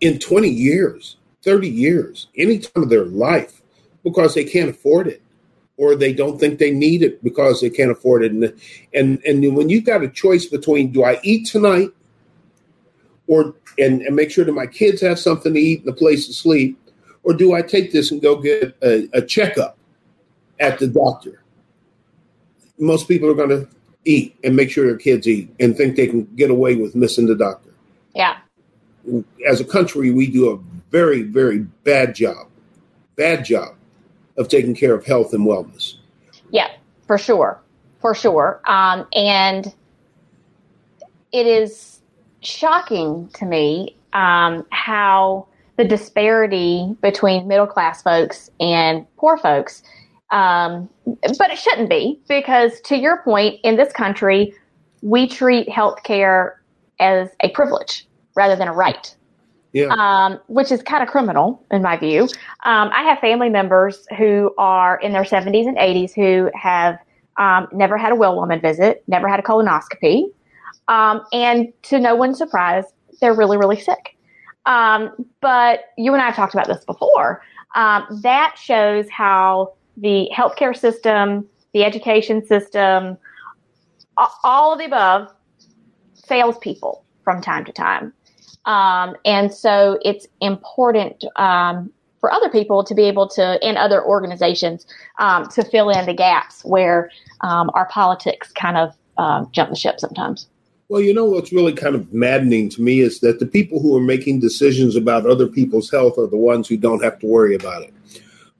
in 0.00 0.18
20 0.18 0.50
years, 0.50 1.16
30 1.42 1.70
years, 1.70 2.26
any 2.36 2.58
time 2.58 2.82
of 2.82 2.90
their 2.90 3.06
life 3.06 3.62
because 4.04 4.34
they 4.34 4.44
can't 4.44 4.68
afford 4.68 5.06
it 5.06 5.22
or 5.78 5.94
they 5.94 6.12
don't 6.12 6.38
think 6.38 6.58
they 6.58 6.70
need 6.70 7.02
it 7.02 7.24
because 7.24 7.62
they 7.62 7.70
can't 7.70 7.90
afford 7.90 8.22
it. 8.22 8.32
And 8.32 8.52
and, 8.92 9.18
and 9.24 9.56
when 9.56 9.70
you've 9.70 9.86
got 9.86 10.02
a 10.02 10.08
choice 10.08 10.44
between 10.44 10.92
do 10.92 11.04
I 11.04 11.20
eat 11.22 11.46
tonight 11.46 11.88
or 13.26 13.54
and, 13.78 14.02
and 14.02 14.16
make 14.16 14.30
sure 14.30 14.44
that 14.44 14.52
my 14.52 14.66
kids 14.66 15.00
have 15.02 15.18
something 15.18 15.54
to 15.54 15.60
eat 15.60 15.80
and 15.80 15.88
a 15.88 15.92
place 15.92 16.26
to 16.26 16.32
sleep, 16.32 16.78
or 17.22 17.34
do 17.34 17.52
I 17.52 17.62
take 17.62 17.92
this 17.92 18.10
and 18.10 18.22
go 18.22 18.36
get 18.36 18.76
a, 18.82 19.08
a 19.12 19.22
checkup 19.22 19.76
at 20.58 20.78
the 20.78 20.86
doctor? 20.86 21.42
most 22.78 23.08
people 23.08 23.28
are 23.28 23.34
going 23.34 23.48
to 23.48 23.68
eat 24.04 24.36
and 24.44 24.54
make 24.54 24.70
sure 24.70 24.86
their 24.86 24.96
kids 24.96 25.26
eat 25.26 25.54
and 25.58 25.76
think 25.76 25.96
they 25.96 26.06
can 26.06 26.24
get 26.36 26.50
away 26.50 26.76
with 26.76 26.94
missing 26.94 27.26
the 27.26 27.34
doctor. 27.34 27.70
Yeah. 28.14 28.38
As 29.48 29.60
a 29.60 29.64
country, 29.64 30.10
we 30.10 30.26
do 30.26 30.50
a 30.50 30.58
very, 30.90 31.22
very 31.22 31.60
bad 31.60 32.14
job, 32.14 32.48
bad 33.16 33.44
job 33.44 33.74
of 34.36 34.48
taking 34.48 34.74
care 34.74 34.94
of 34.94 35.04
health 35.04 35.32
and 35.32 35.46
wellness. 35.46 35.94
Yeah, 36.50 36.70
for 37.06 37.18
sure, 37.18 37.60
for 38.00 38.14
sure. 38.14 38.60
Um, 38.66 39.06
and 39.14 39.72
it 41.32 41.46
is 41.46 41.95
shocking 42.46 43.28
to 43.34 43.44
me 43.44 43.96
um, 44.12 44.64
how 44.70 45.46
the 45.76 45.84
disparity 45.84 46.96
between 47.02 47.46
middle 47.46 47.66
class 47.66 48.02
folks 48.02 48.50
and 48.60 49.06
poor 49.16 49.36
folks. 49.36 49.82
Um, 50.30 50.88
but 51.04 51.50
it 51.50 51.58
shouldn't 51.58 51.88
be 51.88 52.18
because, 52.28 52.80
to 52.82 52.96
your 52.96 53.22
point, 53.22 53.60
in 53.62 53.76
this 53.76 53.92
country, 53.92 54.54
we 55.02 55.28
treat 55.28 55.68
healthcare 55.68 56.54
as 56.98 57.28
a 57.40 57.50
privilege 57.50 58.06
rather 58.34 58.56
than 58.56 58.68
a 58.68 58.72
right. 58.72 59.14
Yeah. 59.72 59.88
Um, 59.88 60.40
which 60.46 60.72
is 60.72 60.82
kind 60.82 61.02
of 61.02 61.08
criminal 61.10 61.62
in 61.70 61.82
my 61.82 61.98
view. 61.98 62.22
Um, 62.64 62.90
I 62.92 63.02
have 63.02 63.18
family 63.18 63.50
members 63.50 64.06
who 64.16 64.54
are 64.56 64.98
in 65.00 65.12
their 65.12 65.22
70s 65.22 65.68
and 65.68 65.76
80s 65.76 66.14
who 66.14 66.50
have 66.54 66.98
um, 67.36 67.68
never 67.72 67.98
had 67.98 68.12
a 68.12 68.14
well 68.14 68.34
woman 68.34 68.60
visit, 68.60 69.04
never 69.06 69.28
had 69.28 69.38
a 69.38 69.42
colonoscopy, 69.42 70.30
um, 70.88 71.22
and 71.32 71.72
to 71.82 71.98
no 71.98 72.14
one's 72.14 72.38
surprise, 72.38 72.84
they're 73.20 73.34
really, 73.34 73.56
really 73.56 73.80
sick. 73.80 74.16
Um, 74.66 75.12
but 75.40 75.84
you 75.96 76.12
and 76.12 76.22
I 76.22 76.26
have 76.26 76.36
talked 76.36 76.54
about 76.54 76.66
this 76.66 76.84
before. 76.84 77.42
Um, 77.74 78.04
that 78.22 78.56
shows 78.60 79.08
how 79.10 79.74
the 79.96 80.28
healthcare 80.34 80.76
system, 80.76 81.46
the 81.72 81.84
education 81.84 82.44
system, 82.44 83.16
all 84.44 84.72
of 84.72 84.78
the 84.78 84.86
above 84.86 85.28
fails 86.26 86.58
people 86.58 87.04
from 87.22 87.40
time 87.40 87.64
to 87.64 87.72
time. 87.72 88.12
Um, 88.64 89.14
and 89.24 89.52
so 89.52 89.98
it's 90.02 90.26
important 90.40 91.24
um, 91.36 91.92
for 92.20 92.32
other 92.32 92.48
people 92.48 92.82
to 92.82 92.94
be 92.94 93.04
able 93.04 93.28
to, 93.28 93.62
and 93.62 93.76
other 93.76 94.04
organizations, 94.04 94.86
um, 95.18 95.46
to 95.48 95.64
fill 95.64 95.90
in 95.90 96.06
the 96.06 96.14
gaps 96.14 96.64
where 96.64 97.10
our 97.42 97.86
politics 97.90 98.50
kind 98.52 98.76
of 98.76 98.96
um, 99.18 99.48
jump 99.52 99.70
the 99.70 99.76
ship 99.76 100.00
sometimes. 100.00 100.48
Well, 100.88 101.00
you 101.00 101.12
know 101.12 101.24
what's 101.24 101.52
really 101.52 101.72
kind 101.72 101.96
of 101.96 102.12
maddening 102.12 102.68
to 102.70 102.82
me 102.82 103.00
is 103.00 103.20
that 103.20 103.40
the 103.40 103.46
people 103.46 103.80
who 103.80 103.96
are 103.96 104.02
making 104.02 104.40
decisions 104.40 104.94
about 104.94 105.26
other 105.26 105.48
people's 105.48 105.90
health 105.90 106.16
are 106.16 106.28
the 106.28 106.36
ones 106.36 106.68
who 106.68 106.76
don't 106.76 107.02
have 107.02 107.18
to 107.20 107.26
worry 107.26 107.56
about 107.56 107.82
it. 107.82 107.92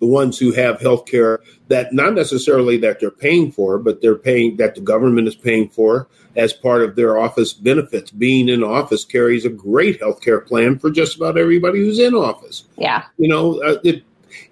The 0.00 0.06
ones 0.06 0.38
who 0.38 0.52
have 0.52 0.80
health 0.80 1.06
care 1.06 1.40
that 1.68 1.92
not 1.92 2.14
necessarily 2.14 2.76
that 2.78 3.00
they're 3.00 3.10
paying 3.10 3.52
for, 3.52 3.78
but 3.78 4.02
they're 4.02 4.18
paying 4.18 4.56
that 4.56 4.74
the 4.74 4.80
government 4.80 5.28
is 5.28 5.36
paying 5.36 5.68
for 5.68 6.08
as 6.34 6.52
part 6.52 6.82
of 6.82 6.96
their 6.96 7.16
office 7.16 7.54
benefits. 7.54 8.10
Being 8.10 8.48
in 8.48 8.62
office 8.62 9.04
carries 9.04 9.44
a 9.44 9.50
great 9.50 10.00
health 10.00 10.20
care 10.20 10.40
plan 10.40 10.78
for 10.78 10.90
just 10.90 11.16
about 11.16 11.38
everybody 11.38 11.78
who's 11.78 11.98
in 11.98 12.14
office. 12.14 12.64
Yeah. 12.76 13.04
You 13.16 13.28
know, 13.28 13.62
uh, 13.62 13.78
it, 13.84 14.02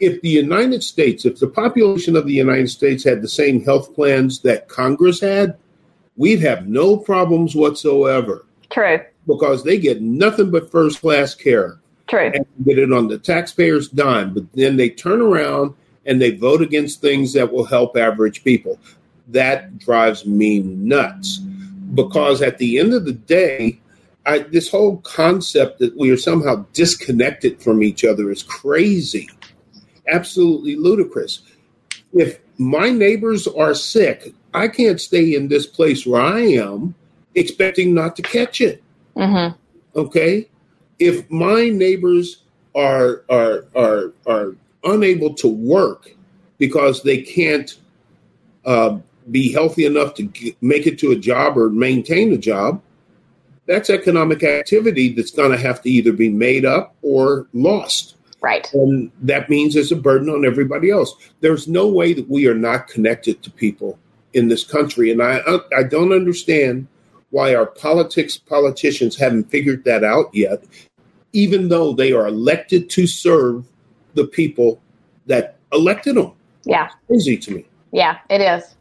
if 0.01 0.23
the 0.23 0.31
United 0.31 0.83
States, 0.83 1.25
if 1.25 1.41
the 1.41 1.49
population 1.49 2.17
of 2.17 2.27
the 2.27 2.33
United 2.33 2.71
States 2.71 3.05
had 3.05 3.21
the 3.21 3.29
same 3.29 3.63
health 3.63 3.95
plans 3.95 4.41
that 4.41 4.69
Congress 4.69 5.21
had, 5.21 5.59
we'd 6.17 6.41
have 6.41 6.67
no 6.67 6.97
problems 6.97 7.55
whatsoever. 7.55 8.45
True. 8.71 9.01
Because 9.27 9.65
they 9.65 9.79
get 9.79 10.03
nothing 10.03 10.51
but 10.51 10.71
first 10.71 11.01
class 11.01 11.35
care. 11.35 11.79
True. 12.09 12.31
And 12.35 12.47
get 12.65 12.79
it 12.79 12.93
on 12.93 13.09
the 13.09 13.19
taxpayer's 13.19 13.89
dime. 13.89 14.35
But 14.35 14.53
then 14.53 14.77
they 14.77 14.91
turn 14.91 15.21
around 15.21 15.75
and 16.07 16.21
they 16.21 16.33
vote 16.33 16.61
against 16.61 17.01
things 17.01 17.33
that 17.33 17.53
will 17.53 17.65
help 17.65 17.97
average 17.97 18.45
people. 18.45 18.79
That 19.29 19.79
drives 19.79 20.27
me 20.27 20.61
nuts. 20.61 21.39
Because 21.95 22.43
at 22.43 22.59
the 22.59 22.79
end 22.79 22.93
of 22.93 23.05
the 23.05 23.13
day, 23.13 23.81
I, 24.27 24.39
this 24.39 24.71
whole 24.71 24.99
concept 24.99 25.79
that 25.79 25.97
we 25.97 26.11
are 26.11 26.17
somehow 26.17 26.67
disconnected 26.73 27.63
from 27.63 27.83
each 27.83 28.05
other 28.05 28.31
is 28.31 28.43
crazy, 28.43 29.29
absolutely 30.09 30.77
ludicrous. 30.77 31.43
If 32.13 32.39
my 32.59 32.91
neighbors 32.91 33.47
are 33.47 33.75
sick, 33.75 34.35
I 34.55 34.69
can't 34.69 35.01
stay 35.01 35.35
in 35.35 35.49
this 35.49 35.67
place 35.67 36.07
where 36.07 36.23
I 36.23 36.41
am 36.41 36.95
expecting 37.35 37.93
not 37.93 38.15
to 38.17 38.23
catch 38.23 38.61
it. 38.61 38.83
Mm-hmm. 39.17 39.57
Okay, 39.99 40.49
if 40.99 41.29
my 41.31 41.69
neighbors 41.69 42.43
are 42.75 43.25
are 43.29 43.67
are 43.75 44.13
are 44.27 44.57
unable 44.85 45.35
to 45.35 45.49
work 45.49 46.15
because 46.59 47.03
they 47.03 47.21
can't 47.21 47.79
uh, 48.65 48.99
be 49.31 49.53
healthy 49.53 49.87
enough 49.87 50.15
to 50.15 50.25
get, 50.25 50.61
make 50.63 50.87
it 50.87 50.99
to 51.01 51.11
a 51.11 51.17
job 51.17 51.59
or 51.59 51.69
maintain 51.69 52.33
a 52.33 52.39
job, 52.39 52.81
that's 53.67 53.91
economic 53.91 54.43
activity 54.45 55.13
that's 55.13 55.31
going 55.31 55.51
to 55.51 55.59
have 55.59 55.83
to 55.83 55.91
either 55.91 56.13
be 56.13 56.29
made 56.29 56.65
up 56.65 56.95
or 57.03 57.49
lost. 57.53 58.17
Right. 58.41 58.71
And 58.75 59.11
that 59.23 59.49
means 59.49 59.75
it's 59.75 59.91
a 59.91 59.97
burden 59.97 60.29
on 60.29 60.45
everybody 60.45 60.91
else. 60.91 61.15
There's 61.41 61.67
no 61.67 61.89
way 61.89 62.13
that 62.13 62.29
we 62.29 62.47
are 62.47 62.55
not 62.55 62.89
connected 62.89 63.43
to 63.43 63.51
people 63.51 63.99
in 64.35 64.49
this 64.49 64.65
country. 64.65 65.11
And 65.11 65.23
I, 65.23 65.41
I 65.77 65.85
don't 65.85 66.13
understand 66.13 66.87
why 67.31 67.55
our 67.55 67.67
politics 67.67 68.37
politicians 68.37 69.17
haven't 69.17 69.51
figured 69.51 69.85
that 69.85 70.05
out 70.05 70.27
yet, 70.33 70.63
even 71.33 71.69
though 71.69 71.93
they 71.93 72.13
are 72.13 72.27
elected 72.27 72.91
to 72.91 73.07
serve 73.07 73.65
the 74.15 74.27
people 74.27 74.81
that 75.27 75.57
elected 75.73 76.17
them. 76.17 76.33
Yeah. 76.65 76.91
Easy 77.13 77.37
to 77.39 77.51
me. 77.53 77.67
Yeah, 77.93 78.19
it 78.31 78.41
is. 78.41 78.75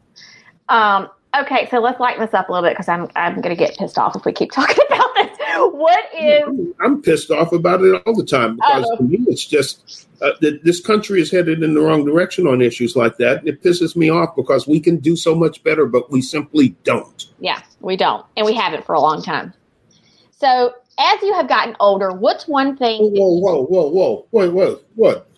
Um, 0.68 1.08
okay, 1.36 1.68
so 1.70 1.78
let's 1.78 2.00
lighten 2.00 2.20
this 2.20 2.34
up 2.34 2.48
a 2.48 2.52
little 2.52 2.66
bit 2.66 2.74
because 2.74 2.88
I'm 2.88 3.08
I'm 3.16 3.40
going 3.40 3.54
to 3.54 3.58
get 3.58 3.76
pissed 3.76 3.98
off 3.98 4.16
if 4.16 4.24
we 4.24 4.32
keep 4.32 4.52
talking 4.52 4.84
about. 4.88 5.13
What 5.58 6.04
is? 6.14 6.74
I'm 6.80 7.02
pissed 7.02 7.30
off 7.30 7.52
about 7.52 7.82
it 7.82 8.02
all 8.06 8.14
the 8.14 8.24
time 8.24 8.56
because 8.56 8.86
to 8.98 9.02
me 9.02 9.18
it's 9.26 9.46
just 9.46 10.06
uh, 10.20 10.30
that 10.40 10.64
this 10.64 10.80
country 10.80 11.20
is 11.20 11.30
headed 11.30 11.62
in 11.62 11.74
the 11.74 11.80
wrong 11.80 12.04
direction 12.04 12.46
on 12.46 12.62
issues 12.62 12.96
like 12.96 13.16
that. 13.18 13.40
And 13.40 13.48
it 13.48 13.62
pisses 13.62 13.96
me 13.96 14.10
off 14.10 14.36
because 14.36 14.66
we 14.66 14.80
can 14.80 14.98
do 14.98 15.16
so 15.16 15.34
much 15.34 15.62
better, 15.62 15.86
but 15.86 16.10
we 16.10 16.22
simply 16.22 16.70
don't. 16.84 17.26
Yeah, 17.38 17.62
we 17.80 17.96
don't, 17.96 18.24
and 18.36 18.46
we 18.46 18.54
haven't 18.54 18.84
for 18.84 18.94
a 18.94 19.00
long 19.00 19.22
time. 19.22 19.52
So, 20.30 20.74
as 20.98 21.22
you 21.22 21.34
have 21.34 21.48
gotten 21.48 21.76
older, 21.80 22.12
what's 22.12 22.46
one 22.46 22.76
thing? 22.76 23.10
Whoa, 23.12 23.38
whoa, 23.38 23.64
whoa, 23.64 23.88
whoa, 23.88 24.26
whoa, 24.30 24.50
whoa, 24.50 24.80
what? 24.94 25.28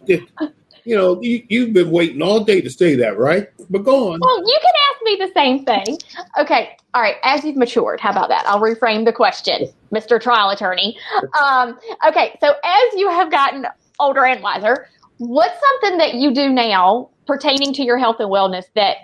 You 0.86 0.94
know, 0.94 1.20
you, 1.20 1.44
you've 1.48 1.72
been 1.72 1.90
waiting 1.90 2.22
all 2.22 2.44
day 2.44 2.60
to 2.60 2.70
say 2.70 2.94
that, 2.94 3.18
right? 3.18 3.48
But 3.68 3.82
go 3.82 4.12
on. 4.12 4.20
Well, 4.20 4.38
you 4.38 4.58
can 4.62 4.72
ask 4.92 5.02
me 5.02 5.16
the 5.16 5.32
same 5.34 5.64
thing. 5.64 5.98
Okay, 6.38 6.76
all 6.94 7.02
right. 7.02 7.16
As 7.24 7.44
you've 7.44 7.56
matured, 7.56 7.98
how 7.98 8.12
about 8.12 8.28
that? 8.28 8.46
I'll 8.46 8.60
reframe 8.60 9.04
the 9.04 9.12
question, 9.12 9.68
Mr. 9.92 10.20
Trial 10.20 10.50
Attorney. 10.50 10.96
Um, 11.42 11.76
okay, 12.06 12.38
so 12.40 12.54
as 12.64 12.94
you 12.94 13.10
have 13.10 13.32
gotten 13.32 13.66
older 13.98 14.24
and 14.24 14.40
wiser, 14.40 14.86
what's 15.18 15.58
something 15.60 15.98
that 15.98 16.14
you 16.14 16.32
do 16.32 16.50
now 16.50 17.10
pertaining 17.26 17.72
to 17.72 17.82
your 17.82 17.98
health 17.98 18.20
and 18.20 18.30
wellness 18.30 18.66
that 18.76 18.98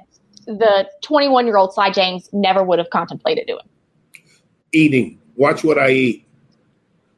the 0.47 0.89
21 1.03 1.47
year 1.47 1.57
old 1.57 1.75
Sly 1.75 1.91
James 1.91 2.29
never 2.33 2.63
would 2.63 2.79
have 2.79 2.91
contemplated 2.91 3.49
doing? 3.49 3.67
Eating. 4.71 5.19
Watch 5.35 5.65
what 5.65 5.79
I 5.79 5.91
eat. 5.91 6.27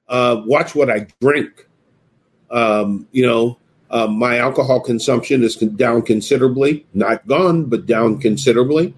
Uh, 0.09 0.41
watch 0.47 0.75
what 0.75 0.89
I 0.89 1.07
drink. 1.21 1.69
Um, 2.51 3.07
you 3.13 3.27
know, 3.27 3.59
uh, 3.91 4.07
my 4.07 4.39
alcohol 4.39 4.81
consumption 4.81 5.43
is 5.43 5.57
down 5.57 6.03
considerably. 6.03 6.87
Not 6.95 7.27
gone, 7.27 7.67
but 7.67 7.87
down 7.87 8.19
considerably. 8.19 8.95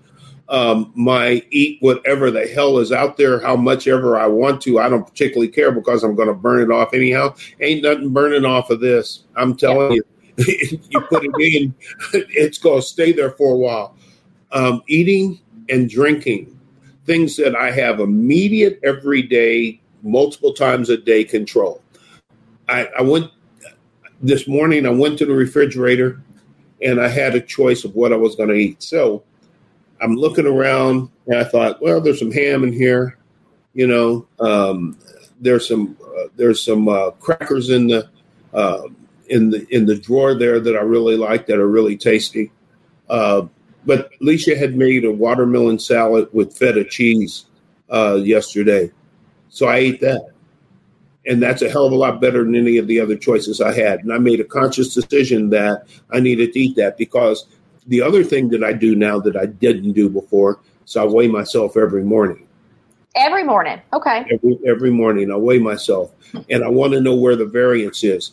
Um, 0.49 0.93
my 0.95 1.43
eat 1.51 1.79
whatever 1.81 2.31
the 2.31 2.47
hell 2.47 2.79
is 2.79 2.93
out 2.93 3.17
there, 3.17 3.41
how 3.41 3.57
much 3.57 3.89
ever 3.89 4.17
I 4.17 4.29
want 4.29 4.63
to. 4.63 4.79
I 4.79 4.89
don't 4.89 5.07
particularly 5.07 5.49
care 5.49 5.73
because 5.73 6.05
I'm 6.05 6.15
going 6.15 6.29
to 6.29 6.35
burn 6.35 6.63
it 6.63 6.73
off 6.73 6.95
anyhow. 6.95 7.35
Ain't 7.61 7.83
nothing 7.83 8.13
burning 8.13 8.45
off 8.45 8.71
of 8.71 8.81
this. 8.81 9.25
I'm 9.35 9.57
telling 9.57 9.93
you, 9.93 10.05
you 10.37 11.01
put 11.09 11.25
it 11.25 11.33
in, 11.41 11.75
it's 12.31 12.59
going 12.59 12.81
to 12.81 12.87
stay 12.87 13.13
there 13.13 13.33
for 13.33 13.55
a 13.55 13.59
while. 13.59 13.97
Um, 14.53 14.83
eating 14.87 15.41
and 15.69 15.91
drinking, 15.91 16.59
things 17.07 17.37
that 17.37 17.57
I 17.57 17.73
have 17.73 17.99
immediate, 17.99 18.79
everyday, 18.85 19.81
multiple 20.03 20.53
times 20.53 20.91
a 20.91 20.97
day 20.97 21.25
control. 21.25 21.83
I, 22.69 22.89
I 22.99 23.03
went 23.03 23.31
this 24.21 24.47
morning. 24.49 24.87
I 24.87 24.91
went 24.91 25.19
to 25.19 25.27
the 25.27 25.35
refrigerator, 25.35 26.21
and 26.83 27.01
I 27.01 27.09
had 27.09 27.35
a 27.35 27.41
choice 27.41 27.85
of 27.85 27.95
what 27.95 28.13
I 28.13 28.17
was 28.17 28.37
going 28.37 28.49
to 28.49 28.55
eat. 28.55 28.83
So 28.83 29.23
I'm 30.01 30.17
looking 30.17 30.47
around, 30.47 31.11
and 31.27 31.39
I 31.39 31.45
thought, 31.45 31.81
well, 31.83 32.01
there's 32.01 32.19
some 32.19 32.33
ham 32.33 32.65
in 32.65 32.73
here. 32.73 33.19
You 33.75 33.87
know, 33.87 34.27
um, 34.41 34.99
there's 35.41 35.69
some 35.69 35.97
uh, 36.03 36.29
there's 36.37 36.63
some 36.63 36.89
uh, 36.89 37.11
crackers 37.13 37.71
in 37.71 37.89
the 37.89 38.09
uh, 38.55 38.83
in 39.29 39.51
the 39.51 39.67
in 39.75 39.87
the 39.87 39.97
drawer 39.97 40.35
there 40.35 40.61
that 40.61 40.77
I 40.77 40.81
really 40.81 41.17
like 41.17 41.47
that 41.47 41.59
are 41.59 41.69
really 41.69 41.97
tasty. 41.97 42.51
Uh, 43.09 43.47
but 43.85 44.11
Alicia 44.21 44.57
had 44.57 44.77
made 44.77 45.05
a 45.05 45.13
watermelon 45.13 45.79
salad 45.79 46.29
with 46.33 46.57
feta 46.57 46.85
cheese 46.85 47.47
uh, 47.91 48.15
yesterday, 48.15 48.91
so 49.49 49.67
I 49.67 49.77
ate 49.77 50.01
that, 50.01 50.31
and 51.27 51.43
that's 51.43 51.63
a 51.63 51.71
hell 51.71 51.87
of 51.87 51.93
a 51.93 51.97
lot 51.97 52.21
better 52.21 52.45
than 52.45 52.55
any 52.55 52.77
of 52.79 52.87
the 52.87 53.01
other 53.01 53.17
choices 53.17 53.61
I 53.61 53.75
had. 53.75 54.01
And 54.01 54.13
I 54.13 54.19
made 54.19 54.41
a 54.41 54.45
conscious 54.45 54.95
decision 54.95 55.51
that 55.51 55.87
I 56.13 56.21
needed 56.21 56.53
to 56.53 56.59
eat 56.61 56.77
that 56.77 56.97
because 56.97 57.47
the 57.87 58.03
other 58.03 58.25
thing 58.25 58.49
that 58.51 58.65
I 58.65 58.73
do 58.73 58.95
now 58.95 59.19
that 59.21 59.37
I 59.37 59.47
didn't 59.47 59.93
do 59.93 60.09
before, 60.09 60.61
so 60.85 61.03
I 61.03 61.07
weigh 61.07 61.29
myself 61.29 61.77
every 61.77 62.05
morning 62.05 62.47
Every 63.17 63.45
morning. 63.45 63.81
Okay. 63.95 64.27
every 64.31 64.59
every 64.67 64.91
morning. 64.91 65.33
I 65.33 65.37
weigh 65.37 65.59
myself, 65.59 66.13
and 66.51 66.63
I 66.63 66.69
want 66.69 66.93
to 66.93 67.01
know 67.01 67.15
where 67.15 67.35
the 67.35 67.47
variance 67.47 68.05
is. 68.05 68.33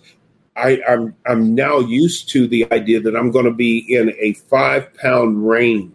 I, 0.58 0.82
I'm 0.88 1.16
I'm 1.26 1.56
now 1.56 1.80
used 1.80 2.30
to 2.32 2.48
the 2.48 2.70
idea 2.72 3.00
that 3.00 3.16
I'm 3.16 3.32
going 3.32 3.46
to 3.46 3.54
be 3.54 3.78
in 3.96 4.14
a 4.20 4.34
five 4.34 4.94
pound 4.96 5.48
range. 5.48 5.94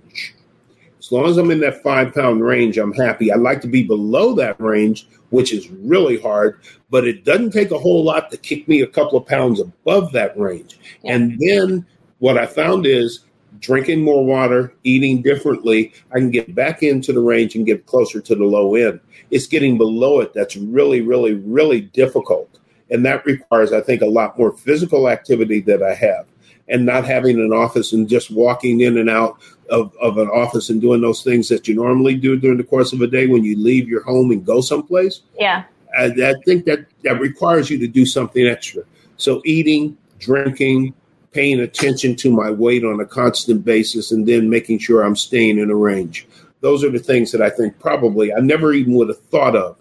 As 1.09 1.12
long 1.12 1.25
as 1.25 1.38
I'm 1.38 1.50
in 1.50 1.61
that 1.61 1.83
five 1.83 2.12
pound 2.12 2.45
range, 2.45 2.77
I'm 2.77 2.93
happy. 2.93 3.33
I'd 3.33 3.41
like 3.41 3.62
to 3.62 3.67
be 3.67 3.83
below 3.83 4.35
that 4.35 4.61
range, 4.61 5.09
which 5.31 5.55
is 5.55 5.71
really 5.71 6.21
hard, 6.21 6.61
but 6.91 7.09
it 7.09 7.25
doesn't 7.25 7.53
take 7.53 7.71
a 7.71 7.79
whole 7.79 8.05
lot 8.05 8.31
to 8.31 8.37
kick 8.37 8.69
me 8.69 8.83
a 8.83 8.87
couple 8.87 9.19
of 9.19 9.27
pounds 9.27 9.59
above 9.59 10.12
that 10.12 10.38
range. 10.38 10.79
Yeah. 11.03 11.15
And 11.15 11.41
then 11.41 11.87
what 12.19 12.37
I 12.37 12.45
found 12.45 12.85
is 12.85 13.25
drinking 13.59 14.03
more 14.03 14.23
water, 14.23 14.75
eating 14.85 15.23
differently, 15.23 15.95
I 16.12 16.17
can 16.17 16.31
get 16.31 16.55
back 16.55 16.83
into 16.83 17.15
the 17.15 17.21
range 17.21 17.55
and 17.55 17.65
get 17.65 17.87
closer 17.87 18.21
to 18.21 18.35
the 18.35 18.45
low 18.45 18.75
end. 18.75 19.00
It's 19.31 19.47
getting 19.47 19.79
below 19.79 20.21
it 20.21 20.35
that's 20.35 20.57
really, 20.57 21.00
really, 21.00 21.33
really 21.33 21.81
difficult. 21.81 22.59
And 22.91 23.03
that 23.07 23.25
requires, 23.25 23.73
I 23.73 23.81
think, 23.81 24.03
a 24.03 24.07
lot 24.07 24.38
more 24.38 24.53
physical 24.53 25.09
activity 25.09 25.61
that 25.62 25.83
I 25.83 25.95
have 25.95 26.27
and 26.69 26.85
not 26.85 27.05
having 27.05 27.39
an 27.41 27.53
office 27.53 27.93
and 27.93 28.09
just 28.09 28.31
walking 28.31 28.81
in 28.81 28.99
and 28.99 29.09
out 29.09 29.39
of, 29.71 29.95
of 30.01 30.19
an 30.19 30.29
office 30.29 30.71
and 30.71 30.81
doing 30.81 31.01
those 31.01 31.23
things 31.23 31.49
that 31.49 31.69
you 31.69 31.75
normally 31.75 32.15
do 32.15 32.39
during 32.39 32.59
the 32.59 32.65
course 32.65 32.93
of 32.93 33.01
a 33.01 33.07
day 33.07 33.27
when 33.27 33.45
you 33.45 33.57
leave 33.59 33.89
your 33.89 34.03
home 34.03 34.31
and 34.31 34.45
go 34.45 34.61
someplace. 34.61 35.21
Yeah. 35.39 35.65
I, 35.99 36.07
I 36.07 36.35
think 36.45 36.65
that 36.67 36.87
that 37.05 37.21
requires 37.21 37.71
you 37.71 37.79
to 37.79 37.87
do 37.87 38.05
something 38.05 38.47
extra. 38.47 38.83
So 39.17 39.43
eating, 39.45 39.97
drinking, 40.19 40.95
paying 41.33 41.61
attention 41.61 42.17
to 42.17 42.31
my 42.31 42.51
weight 42.51 42.85
on 42.85 43.01
a 43.01 43.07
constant 43.07 43.65
basis, 43.65 44.13
and 44.13 44.27
then 44.27 44.49
making 44.49 44.79
sure 44.79 45.03
I'm 45.03 45.17
staying 45.17 45.59
in 45.59 45.71
a 45.71 45.75
range. 45.75 46.27
Those 46.61 46.83
are 46.85 46.91
the 46.91 46.99
things 46.99 47.33
that 47.33 47.43
I 47.43 47.51
think 47.51 47.79
probably 47.79 48.33
I 48.33 48.41
never 48.41 48.73
even 48.73 48.95
would 48.95 49.09
have 49.09 49.21
thought 49.21 49.55
of 49.55 49.77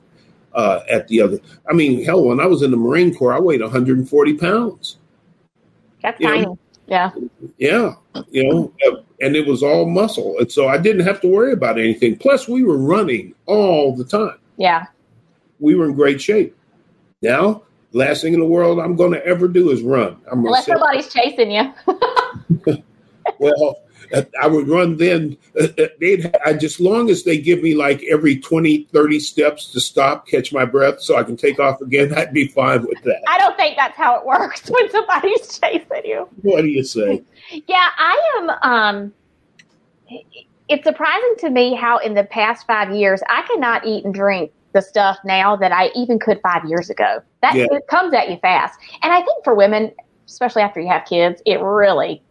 uh, 0.53 0.81
at 0.89 1.07
the 1.07 1.21
other. 1.21 1.39
I 1.69 1.73
mean, 1.73 2.03
hell, 2.03 2.23
when 2.23 2.39
I 2.39 2.45
was 2.45 2.61
in 2.61 2.71
the 2.71 2.77
Marine 2.77 3.13
Corps, 3.13 3.33
I 3.33 3.39
weighed 3.39 3.61
140 3.61 4.33
pounds. 4.37 4.97
That's 6.01 6.19
you 6.19 6.27
tiny. 6.27 6.41
Know? 6.43 6.59
Yeah. 6.87 7.11
Yeah. 7.57 7.93
You 8.29 8.49
know, 8.49 8.73
uh, 8.87 9.01
and 9.21 9.35
it 9.35 9.45
was 9.45 9.61
all 9.61 9.85
muscle. 9.85 10.37
And 10.39 10.51
so 10.51 10.67
I 10.67 10.77
didn't 10.77 11.05
have 11.05 11.21
to 11.21 11.27
worry 11.27 11.51
about 11.51 11.77
anything. 11.77 12.17
Plus, 12.17 12.47
we 12.47 12.63
were 12.63 12.77
running 12.77 13.33
all 13.45 13.95
the 13.95 14.03
time. 14.03 14.37
Yeah. 14.57 14.85
We 15.59 15.75
were 15.75 15.85
in 15.85 15.93
great 15.93 16.21
shape. 16.21 16.55
Now, 17.21 17.63
last 17.93 18.21
thing 18.21 18.33
in 18.33 18.39
the 18.39 18.45
world 18.45 18.79
I'm 18.79 18.95
going 18.95 19.11
to 19.11 19.25
ever 19.25 19.47
do 19.47 19.69
is 19.69 19.81
run. 19.81 20.17
I'm 20.31 20.45
Unless 20.45 20.67
somebody's 20.67 21.11
chasing 21.11 21.51
you. 21.51 21.73
well, 23.39 23.79
I 24.41 24.47
would 24.47 24.67
run 24.67 24.97
then. 24.97 25.37
Uh, 25.59 25.67
uh, 25.77 25.87
they'd 25.99 26.35
I, 26.45 26.53
just 26.53 26.79
long 26.79 27.09
as 27.09 27.23
they 27.23 27.37
give 27.37 27.61
me 27.61 27.75
like 27.75 28.03
every 28.09 28.37
20, 28.37 28.87
30 28.91 29.19
steps 29.19 29.71
to 29.71 29.79
stop, 29.79 30.27
catch 30.27 30.53
my 30.53 30.65
breath, 30.65 31.01
so 31.01 31.17
I 31.17 31.23
can 31.23 31.37
take 31.37 31.59
off 31.59 31.81
again. 31.81 32.13
I'd 32.17 32.33
be 32.33 32.47
fine 32.47 32.83
with 32.83 33.01
that. 33.03 33.23
I 33.27 33.37
don't 33.37 33.55
think 33.57 33.75
that's 33.77 33.97
how 33.97 34.19
it 34.19 34.25
works 34.25 34.69
when 34.69 34.89
somebody's 34.89 35.59
chasing 35.59 36.05
you. 36.05 36.27
What 36.41 36.61
do 36.61 36.67
you 36.67 36.83
say? 36.83 37.23
Yeah, 37.49 37.91
I 37.97 38.31
am. 38.39 38.49
Um, 38.61 39.13
it's 40.67 40.83
surprising 40.83 41.35
to 41.39 41.49
me 41.49 41.75
how 41.75 41.97
in 41.99 42.13
the 42.13 42.25
past 42.25 42.67
five 42.67 42.93
years 42.93 43.21
I 43.29 43.43
cannot 43.43 43.85
eat 43.85 44.03
and 44.03 44.13
drink 44.13 44.51
the 44.73 44.81
stuff 44.81 45.17
now 45.23 45.55
that 45.55 45.71
I 45.71 45.89
even 45.95 46.19
could 46.19 46.41
five 46.41 46.65
years 46.65 46.89
ago. 46.89 47.21
That 47.41 47.55
yeah. 47.55 47.67
it 47.71 47.87
comes 47.87 48.13
at 48.13 48.29
you 48.29 48.35
fast, 48.41 48.77
and 49.01 49.13
I 49.13 49.21
think 49.21 49.45
for 49.45 49.55
women, 49.55 49.93
especially 50.27 50.61
after 50.61 50.81
you 50.81 50.89
have 50.89 51.05
kids, 51.05 51.41
it 51.45 51.61
really 51.61 52.21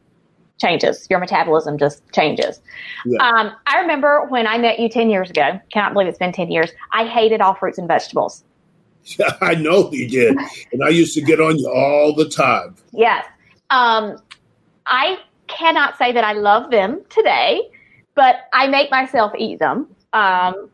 changes. 0.59 1.07
Your 1.11 1.19
metabolism 1.19 1.79
just 1.79 2.03
changes. 2.13 2.61
Yeah. 3.05 3.19
Um, 3.23 3.53
I 3.67 3.81
remember 3.81 4.27
when 4.29 4.47
I 4.47 4.59
met 4.59 4.79
you 4.79 4.89
10 4.89 5.11
years 5.11 5.31
ago, 5.31 5.61
cannot 5.73 5.93
believe 5.93 6.09
it's 6.09 6.19
been 6.19 6.33
10 6.33 6.51
years, 6.51 6.71
I 6.93 7.07
hated 7.07 7.41
all 7.41 7.55
fruits 7.55 7.79
and 7.79 7.89
vegetables. 7.89 8.45
I 9.41 9.55
know 9.55 9.91
you 9.93 10.09
did. 10.09 10.37
and 10.73 10.83
I 10.85 10.89
used 10.89 11.15
to 11.15 11.21
get 11.21 11.41
on 11.41 11.59
you 11.59 11.71
all 11.71 12.15
the 12.15 12.29
time. 12.29 12.77
Yes. 12.93 13.25
Um, 13.71 14.21
I 14.87 15.19
cannot 15.47 15.97
say 15.99 16.13
that 16.13 16.25
I 16.25 16.33
love 16.33 16.71
them 16.71 17.03
today, 17.09 17.71
but 18.15 18.49
I 18.53 18.67
make 18.69 18.91
myself 18.91 19.33
eat 19.39 19.59
them. 19.59 19.89
Um, 20.13 20.71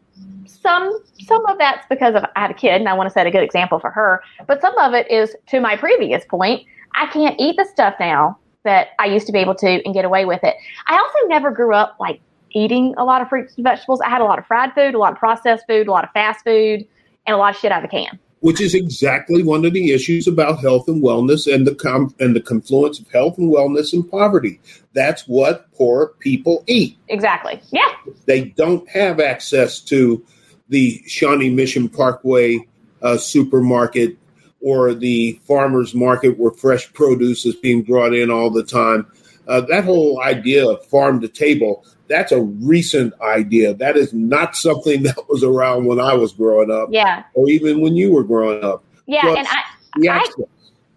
some 0.47 1.03
some 1.19 1.45
of 1.47 1.59
that's 1.59 1.87
because 1.89 2.15
of 2.15 2.25
I 2.37 2.41
had 2.41 2.51
a 2.51 2.55
kid 2.55 2.75
and 2.75 2.89
I 2.89 2.95
want 2.95 3.09
to 3.09 3.13
set 3.13 3.27
a 3.27 3.31
good 3.31 3.43
example 3.43 3.79
for 3.79 3.91
her, 3.91 4.23
but 4.47 4.61
some 4.61 4.77
of 4.79 4.95
it 4.95 5.11
is 5.11 5.35
to 5.49 5.61
my 5.61 5.77
previous 5.77 6.25
point. 6.25 6.67
I 6.95 7.07
can't 7.07 7.35
eat 7.41 7.57
the 7.57 7.65
stuff 7.65 7.95
now 7.99 8.39
that 8.65 8.89
I 8.99 9.07
used 9.07 9.27
to 9.27 9.33
be 9.33 9.39
able 9.39 9.55
to 9.57 9.83
and 9.85 9.95
get 9.95 10.05
away 10.05 10.25
with 10.25 10.43
it. 10.43 10.57
I 10.87 10.97
also 10.97 11.29
never 11.29 11.51
grew 11.51 11.75
up 11.75 11.97
like 11.99 12.21
eating 12.51 12.95
a 12.97 13.05
lot 13.05 13.23
of 13.23 13.29
fruits 13.29 13.55
and 13.57 13.65
vegetables. 13.65 14.01
I 14.01 14.09
had 14.09 14.21
a 14.21 14.25
lot 14.25 14.39
of 14.39 14.47
fried 14.47 14.73
food, 14.75 14.95
a 14.95 14.99
lot 14.99 15.13
of 15.13 15.19
processed 15.19 15.65
food, 15.67 15.89
a 15.89 15.91
lot 15.91 16.05
of 16.05 16.11
fast 16.11 16.45
food, 16.45 16.87
and 17.27 17.35
a 17.35 17.37
lot 17.37 17.55
of 17.55 17.61
shit 17.61 17.73
out 17.73 17.85
of 17.85 17.85
a 17.85 17.89
can. 17.89 18.19
Which 18.41 18.61
is 18.61 18.75
exactly 18.75 19.45
one 19.45 19.65
of 19.65 19.73
the 19.73 19.93
issues 19.93 20.27
about 20.27 20.59
health 20.59 20.89
and 20.89 21.03
wellness 21.03 21.53
and 21.53 21.65
the 21.65 21.77
com- 21.77 22.15
and 22.19 22.35
the 22.35 22.41
confluence 22.41 22.99
of 22.99 23.09
health 23.11 23.39
and 23.39 23.53
wellness 23.53 23.93
and 23.93 24.09
poverty. 24.11 24.61
That's 24.95 25.29
what 25.29 25.73
poor 25.73 26.09
people 26.19 26.65
eat. 26.67 26.99
Exactly. 27.09 27.61
Yeah. 27.71 27.93
They 28.27 28.47
don't 28.47 28.89
have 28.89 29.21
access 29.21 29.81
to 29.83 30.25
the 30.69 31.03
Shawnee 31.07 31.51
Mission 31.51 31.89
Parkway 31.89 32.67
uh, 33.01 33.17
supermarket 33.17 34.17
or 34.63 34.95
the 34.95 35.41
farmers 35.47 35.95
market 35.95 36.39
where 36.39 36.53
fresh 36.53 36.93
produce 36.93 37.45
is 37.45 37.55
being 37.57 37.83
brought 37.83 38.15
in 38.15 38.31
all 38.31 38.51
the 38.51 38.63
time. 38.63 39.07
Uh, 39.49 39.61
that 39.61 39.85
whole 39.85 40.23
idea 40.23 40.67
of 40.67 40.85
farm 40.87 41.21
to 41.21 41.29
table, 41.29 41.85
that's 42.09 42.31
a 42.31 42.41
recent 42.41 43.13
idea. 43.21 43.75
That 43.75 43.97
is 43.97 44.13
not 44.13 44.55
something 44.57 45.03
that 45.05 45.29
was 45.29 45.43
around 45.43 45.87
when 45.87 46.01
I 46.01 46.15
was 46.15 46.33
growing 46.33 46.71
up. 46.71 46.89
Yeah. 46.93 47.25
Or 47.35 47.49
even 47.49 47.81
when 47.81 47.97
you 47.97 48.13
were 48.13 48.25
growing 48.25 48.63
up. 48.63 48.85
Yeah. 49.07 49.23
Plus, 49.23 49.39
and 49.39 49.49
I, 49.49 50.17
access. 50.17 50.47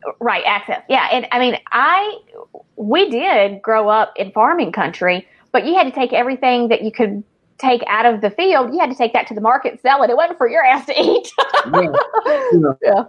I, 0.06 0.12
right, 0.20 0.44
access. 0.46 0.84
Yeah. 0.88 1.08
And 1.12 1.28
I 1.32 1.40
mean, 1.40 1.58
I, 1.72 2.20
we 2.76 3.10
did 3.10 3.62
grow 3.62 3.90
up 3.90 4.14
in 4.16 4.32
farming 4.32 4.72
country, 4.72 5.28
but 5.52 5.66
you 5.66 5.74
had 5.76 5.86
to 5.86 5.92
take 5.92 6.14
everything 6.14 6.68
that 6.68 6.84
you 6.84 6.92
could 6.92 7.24
take 7.58 7.82
out 7.88 8.06
of 8.06 8.22
the 8.22 8.30
field, 8.30 8.74
you 8.74 8.80
had 8.80 8.90
to 8.90 8.96
take 8.96 9.14
that 9.14 9.28
to 9.28 9.34
the 9.34 9.42
market, 9.42 9.82
sell 9.82 10.04
it. 10.04 10.10
It 10.10 10.18
wasn't 10.18 10.38
for 10.38 10.50
your 10.50 10.64
ass 10.64 10.86
to 10.88 10.94
eat. 11.00 11.32
yeah. 11.74 12.74
yeah. 12.84 13.04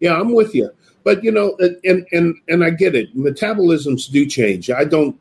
Yeah, 0.00 0.18
I'm 0.18 0.32
with 0.32 0.54
you. 0.54 0.70
But 1.04 1.22
you 1.22 1.30
know, 1.30 1.56
and 1.84 2.06
and 2.12 2.36
and 2.48 2.64
I 2.64 2.70
get 2.70 2.94
it. 2.94 3.16
Metabolisms 3.16 4.10
do 4.10 4.26
change. 4.26 4.70
I 4.70 4.84
don't. 4.84 5.18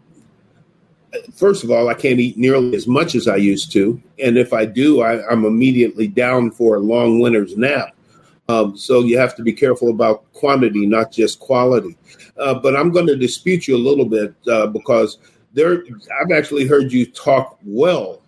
First 1.33 1.63
of 1.63 1.71
all, 1.71 1.87
I 1.87 1.93
can't 1.93 2.19
eat 2.19 2.37
nearly 2.37 2.75
as 2.75 2.87
much 2.87 3.15
as 3.15 3.27
I 3.27 3.37
used 3.37 3.71
to, 3.73 4.01
and 4.21 4.37
if 4.37 4.51
I 4.51 4.65
do, 4.65 5.01
I, 5.01 5.31
am 5.31 5.45
immediately 5.45 6.07
down 6.07 6.51
for 6.51 6.75
a 6.75 6.79
long 6.79 7.19
winter's 7.19 7.55
nap. 7.55 7.95
Um, 8.49 8.77
so 8.77 9.01
you 9.01 9.17
have 9.17 9.35
to 9.35 9.43
be 9.43 9.53
careful 9.53 9.89
about 9.89 10.31
quantity, 10.33 10.85
not 10.85 11.11
just 11.11 11.39
quality. 11.39 11.95
Uh, 12.37 12.55
but 12.55 12.75
I'm 12.75 12.91
going 12.91 13.07
to 13.07 13.15
dispute 13.15 13.67
you 13.67 13.75
a 13.75 13.77
little 13.77 14.05
bit 14.05 14.35
uh, 14.47 14.67
because 14.67 15.19
there, 15.53 15.83
I've 16.19 16.31
actually 16.31 16.67
heard 16.67 16.91
you 16.91 17.05
talk 17.05 17.57
well 17.63 18.21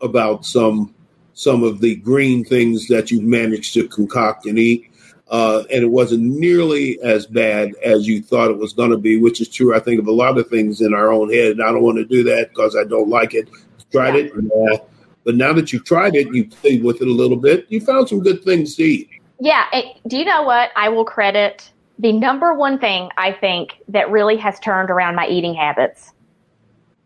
about 0.00 0.44
some 0.44 0.94
some 1.34 1.64
of 1.64 1.80
the 1.80 1.96
green 1.96 2.44
things 2.44 2.86
that 2.86 3.10
you've 3.10 3.24
managed 3.24 3.74
to 3.74 3.88
concoct 3.88 4.46
and 4.46 4.58
eat 4.58 4.90
uh, 5.28 5.64
and 5.70 5.82
it 5.82 5.90
wasn't 5.90 6.22
nearly 6.22 7.00
as 7.02 7.26
bad 7.26 7.72
as 7.84 8.06
you 8.06 8.22
thought 8.22 8.50
it 8.50 8.58
was 8.58 8.72
going 8.72 8.90
to 8.90 8.98
be, 8.98 9.16
which 9.16 9.40
is 9.40 9.48
true. 9.48 9.74
I 9.74 9.80
think 9.80 9.98
of 10.00 10.06
a 10.06 10.12
lot 10.12 10.38
of 10.38 10.48
things 10.48 10.80
in 10.80 10.92
our 10.94 11.12
own 11.12 11.32
head. 11.32 11.52
And 11.52 11.62
I 11.62 11.72
don't 11.72 11.82
want 11.82 11.98
to 11.98 12.04
do 12.04 12.22
that 12.24 12.50
because 12.50 12.76
I 12.76 12.84
don't 12.84 13.08
like 13.08 13.34
it. 13.34 13.48
Tried 13.90 14.14
yeah. 14.14 14.22
it, 14.24 14.88
but 15.24 15.36
now 15.36 15.52
that 15.52 15.72
you've 15.72 15.84
tried 15.84 16.14
it, 16.14 16.32
you 16.34 16.48
played 16.48 16.82
with 16.84 17.00
it 17.00 17.08
a 17.08 17.12
little 17.12 17.36
bit. 17.36 17.66
You 17.68 17.80
found 17.80 18.08
some 18.08 18.20
good 18.20 18.44
things 18.44 18.74
to 18.76 18.82
eat. 18.82 19.10
Yeah. 19.40 19.66
It, 19.72 19.98
do 20.06 20.18
you 20.18 20.24
know 20.24 20.42
what? 20.42 20.70
I 20.76 20.88
will 20.88 21.04
credit 21.04 21.70
the 21.98 22.12
number 22.12 22.54
one 22.54 22.78
thing 22.78 23.08
I 23.16 23.32
think 23.32 23.78
that 23.88 24.10
really 24.10 24.36
has 24.36 24.58
turned 24.60 24.90
around 24.90 25.14
my 25.14 25.26
eating 25.28 25.54
habits 25.54 26.12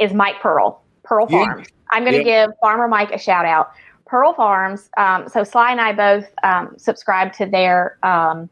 is 0.00 0.12
Mike 0.12 0.40
Pearl, 0.40 0.82
Pearl 1.02 1.26
yeah. 1.28 1.44
Farms. 1.44 1.68
I'm 1.90 2.04
going 2.04 2.14
to 2.22 2.26
yeah. 2.26 2.46
give 2.46 2.54
Farmer 2.60 2.88
Mike 2.88 3.12
a 3.12 3.18
shout 3.18 3.44
out. 3.44 3.72
Pearl 4.08 4.32
Farms. 4.34 4.90
Um, 4.96 5.28
so 5.28 5.44
Sly 5.44 5.70
and 5.70 5.80
I 5.80 5.92
both 5.92 6.26
um, 6.42 6.74
subscribe 6.76 7.32
to 7.34 7.46
their 7.46 7.98
um, 8.02 8.48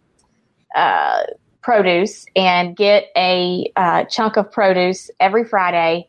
uh, 0.75 1.23
produce 1.63 2.27
and 2.37 2.77
get 2.77 3.07
a 3.17 3.73
uh, 3.77 4.05
chunk 4.05 4.37
of 4.37 4.51
produce 4.53 5.11
every 5.19 5.45
Friday. 5.45 6.07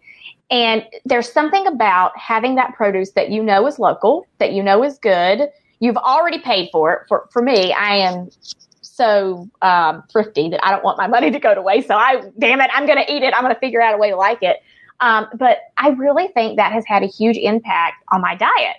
And 0.50 0.86
there's 1.06 1.32
something 1.32 1.66
about 1.68 2.18
having 2.18 2.56
that 2.56 2.74
produce 2.76 3.12
that 3.12 3.32
you 3.32 3.44
know 3.44 3.68
is 3.68 3.80
local, 3.80 4.26
that 4.38 4.54
you 4.54 4.64
know 4.64 4.84
is 4.84 4.98
good. 5.00 5.50
You've 5.80 5.98
already 5.98 6.40
paid 6.40 6.70
for 6.72 6.94
it. 6.94 7.00
For 7.08 7.28
for 7.32 7.42
me, 7.42 7.74
I 7.74 7.96
am 7.96 8.30
so 8.98 9.48
um, 9.62 10.04
thrifty 10.12 10.50
that 10.50 10.66
I 10.66 10.72
don't 10.72 10.84
want 10.84 10.98
my 10.98 11.08
money 11.08 11.32
to 11.32 11.40
go 11.40 11.54
to 11.54 11.62
waste. 11.62 11.88
So 11.88 11.96
I, 11.96 12.22
damn 12.40 12.62
it, 12.62 12.70
I'm 12.74 12.86
going 12.86 13.04
to 13.04 13.14
eat 13.14 13.24
it. 13.24 13.34
I'm 13.34 13.44
going 13.44 13.54
to 13.54 13.60
figure 13.60 13.82
out 13.82 13.94
a 13.94 13.98
way 13.98 14.10
to 14.10 14.16
like 14.16 14.42
it. 14.42 14.58
Um, 15.00 15.28
but 15.36 15.60
I 15.78 15.90
really 15.90 16.30
think 16.30 16.58
that 16.58 16.72
has 16.72 16.84
had 16.88 17.04
a 17.04 17.06
huge 17.06 17.38
impact 17.38 18.04
on 18.12 18.22
my 18.22 18.36
diet. 18.36 18.78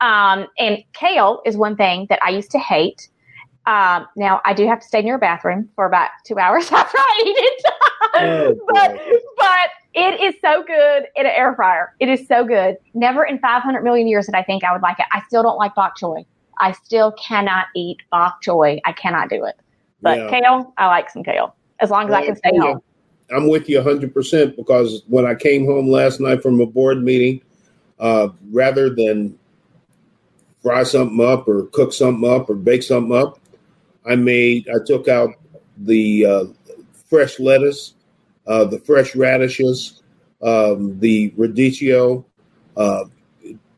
Um, 0.00 0.46
and 0.58 0.82
kale 0.92 1.42
is 1.44 1.56
one 1.56 1.76
thing 1.76 2.06
that 2.10 2.20
I 2.22 2.30
used 2.30 2.50
to 2.52 2.58
hate. 2.58 3.08
Um, 3.66 4.06
now 4.16 4.40
I 4.44 4.54
do 4.54 4.66
have 4.66 4.80
to 4.80 4.86
stay 4.86 5.02
near 5.02 5.16
a 5.16 5.18
bathroom 5.18 5.68
for 5.74 5.84
about 5.84 6.10
two 6.24 6.38
hours 6.38 6.70
after 6.72 6.96
I 6.96 7.22
eat 7.26 7.36
it, 7.36 7.64
oh, 8.14 8.54
but 8.68 8.98
but 9.36 9.70
it 9.94 10.20
is 10.20 10.34
so 10.40 10.62
good 10.62 11.06
in 11.16 11.26
an 11.26 11.32
air 11.34 11.54
fryer. 11.54 11.94
It 12.00 12.08
is 12.08 12.26
so 12.26 12.44
good. 12.44 12.78
Never 12.94 13.24
in 13.24 13.38
500 13.38 13.82
million 13.82 14.08
years 14.08 14.26
did 14.26 14.34
I 14.34 14.42
think 14.42 14.64
I 14.64 14.72
would 14.72 14.80
like 14.80 14.98
it. 14.98 15.06
I 15.12 15.20
still 15.26 15.42
don't 15.42 15.58
like 15.58 15.74
bok 15.74 15.98
choy. 15.98 16.24
I 16.58 16.72
still 16.72 17.12
cannot 17.12 17.66
eat 17.76 17.98
bok 18.10 18.42
choy. 18.42 18.80
I 18.84 18.92
cannot 18.92 19.28
do 19.28 19.44
it. 19.44 19.56
But 20.00 20.18
yeah. 20.18 20.30
kale, 20.30 20.72
I 20.78 20.86
like 20.86 21.10
some 21.10 21.22
kale. 21.22 21.54
as 21.80 21.90
long 21.90 22.04
as 22.04 22.10
well, 22.10 22.22
I 22.22 22.26
can 22.26 22.36
stay 22.36 22.56
home. 22.56 22.80
I'm 23.30 23.48
with 23.48 23.68
you 23.68 23.80
100% 23.80 24.56
because 24.56 25.02
when 25.08 25.26
I 25.26 25.34
came 25.34 25.66
home 25.66 25.88
last 25.88 26.20
night 26.20 26.42
from 26.42 26.60
a 26.60 26.66
board 26.66 27.02
meeting, 27.02 27.42
uh, 27.98 28.28
rather 28.50 28.88
than 28.88 29.38
fry 30.62 30.82
something 30.82 31.20
up 31.20 31.48
or 31.48 31.66
cook 31.66 31.92
something 31.92 32.28
up 32.28 32.50
or 32.50 32.54
bake 32.54 32.82
something 32.82 33.16
up, 33.16 33.38
I 34.06 34.16
made, 34.16 34.68
I 34.68 34.84
took 34.84 35.08
out 35.08 35.34
the 35.76 36.26
uh, 36.26 36.44
fresh 37.08 37.38
lettuce, 37.38 37.94
uh, 38.46 38.64
the 38.64 38.78
fresh 38.80 39.14
radishes, 39.14 40.02
um, 40.42 40.98
the 40.98 41.30
radicchio, 41.32 42.24
uh, 42.76 43.04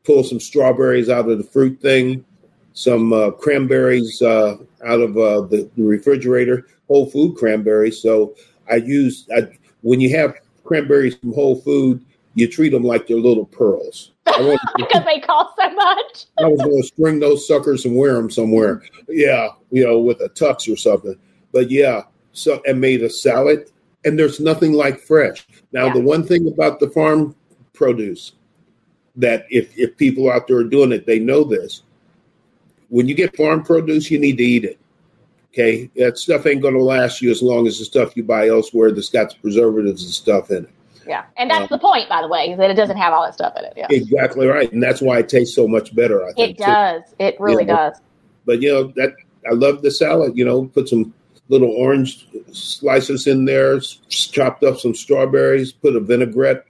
pull 0.04 0.24
some 0.24 0.40
strawberries 0.40 1.08
out 1.08 1.28
of 1.28 1.38
the 1.38 1.44
fruit 1.44 1.80
thing, 1.80 2.24
some 2.72 3.12
uh, 3.12 3.30
cranberries 3.32 4.22
uh, 4.22 4.56
out 4.84 5.00
of 5.00 5.16
uh, 5.16 5.42
the, 5.42 5.68
the, 5.76 5.82
refrigerator, 5.82 6.66
whole 6.88 7.10
food 7.10 7.36
cranberries. 7.36 8.00
So 8.00 8.34
I 8.70 8.76
use 8.76 9.26
I, 9.34 9.48
when 9.82 10.00
you 10.00 10.16
have 10.16 10.34
cranberries 10.64 11.16
from 11.16 11.32
Whole 11.32 11.56
Food, 11.56 12.04
you 12.34 12.46
treat 12.46 12.70
them 12.70 12.84
like 12.84 13.06
they're 13.06 13.16
little 13.16 13.46
pearls. 13.46 14.12
because 14.76 15.04
they 15.04 15.20
cost 15.20 15.56
so 15.58 15.70
much. 15.74 16.26
I 16.38 16.44
was 16.44 16.60
going 16.60 16.80
to 16.80 16.86
string 16.86 17.20
those 17.20 17.46
suckers 17.46 17.84
and 17.84 17.96
wear 17.96 18.14
them 18.14 18.30
somewhere. 18.30 18.82
Yeah, 19.08 19.48
you 19.70 19.84
know, 19.84 19.98
with 19.98 20.20
a 20.20 20.28
tux 20.28 20.72
or 20.72 20.76
something. 20.76 21.16
But 21.52 21.70
yeah, 21.70 22.02
so 22.32 22.62
and 22.66 22.80
made 22.80 23.02
a 23.02 23.10
salad, 23.10 23.70
and 24.04 24.18
there's 24.18 24.40
nothing 24.40 24.72
like 24.72 25.00
fresh. 25.00 25.46
Now, 25.72 25.86
yeah. 25.86 25.94
the 25.94 26.00
one 26.00 26.24
thing 26.24 26.46
about 26.48 26.80
the 26.80 26.90
farm 26.90 27.34
produce 27.72 28.32
that 29.16 29.46
if 29.50 29.76
if 29.76 29.96
people 29.96 30.30
out 30.30 30.46
there 30.46 30.58
are 30.58 30.64
doing 30.64 30.92
it, 30.92 31.06
they 31.06 31.18
know 31.18 31.44
this. 31.44 31.82
When 32.88 33.08
you 33.08 33.14
get 33.14 33.36
farm 33.36 33.62
produce, 33.64 34.10
you 34.10 34.18
need 34.18 34.38
to 34.38 34.44
eat 34.44 34.64
it. 34.64 34.78
Okay, 35.52 35.90
that 35.96 36.18
stuff 36.18 36.46
ain't 36.46 36.62
going 36.62 36.74
to 36.74 36.82
last 36.82 37.20
you 37.20 37.30
as 37.30 37.42
long 37.42 37.66
as 37.66 37.78
the 37.78 37.84
stuff 37.84 38.16
you 38.16 38.22
buy 38.22 38.48
elsewhere 38.48 38.92
that's 38.92 39.08
got 39.08 39.30
the 39.30 39.36
preservatives 39.40 40.04
and 40.04 40.12
stuff 40.12 40.50
in 40.50 40.64
it. 40.64 40.70
Yeah, 41.06 41.24
and 41.36 41.50
that's 41.50 41.62
um, 41.62 41.68
the 41.70 41.78
point, 41.78 42.08
by 42.08 42.22
the 42.22 42.28
way, 42.28 42.50
is 42.50 42.58
that 42.58 42.70
it 42.70 42.74
doesn't 42.74 42.96
have 42.96 43.12
all 43.12 43.22
that 43.22 43.34
stuff 43.34 43.54
in 43.56 43.64
it. 43.64 43.72
Yeah, 43.76 43.86
exactly 43.90 44.46
right, 44.46 44.70
and 44.72 44.82
that's 44.82 45.00
why 45.00 45.18
it 45.18 45.28
tastes 45.28 45.54
so 45.54 45.66
much 45.66 45.94
better. 45.94 46.24
I 46.24 46.32
think 46.32 46.58
it 46.58 46.62
does. 46.62 47.02
Too. 47.10 47.16
It 47.18 47.40
really 47.40 47.62
you 47.62 47.68
know? 47.68 47.76
does. 47.76 48.00
But 48.46 48.62
you 48.62 48.72
know 48.72 48.84
that 48.96 49.14
I 49.48 49.54
love 49.54 49.82
the 49.82 49.90
salad. 49.90 50.36
You 50.36 50.44
know, 50.44 50.66
put 50.66 50.88
some 50.88 51.12
little 51.48 51.70
orange 51.70 52.26
slices 52.52 53.26
in 53.26 53.44
there, 53.44 53.80
chopped 54.08 54.62
up 54.62 54.78
some 54.78 54.94
strawberries, 54.94 55.72
put 55.72 55.96
a 55.96 56.00
vinaigrette. 56.00 56.66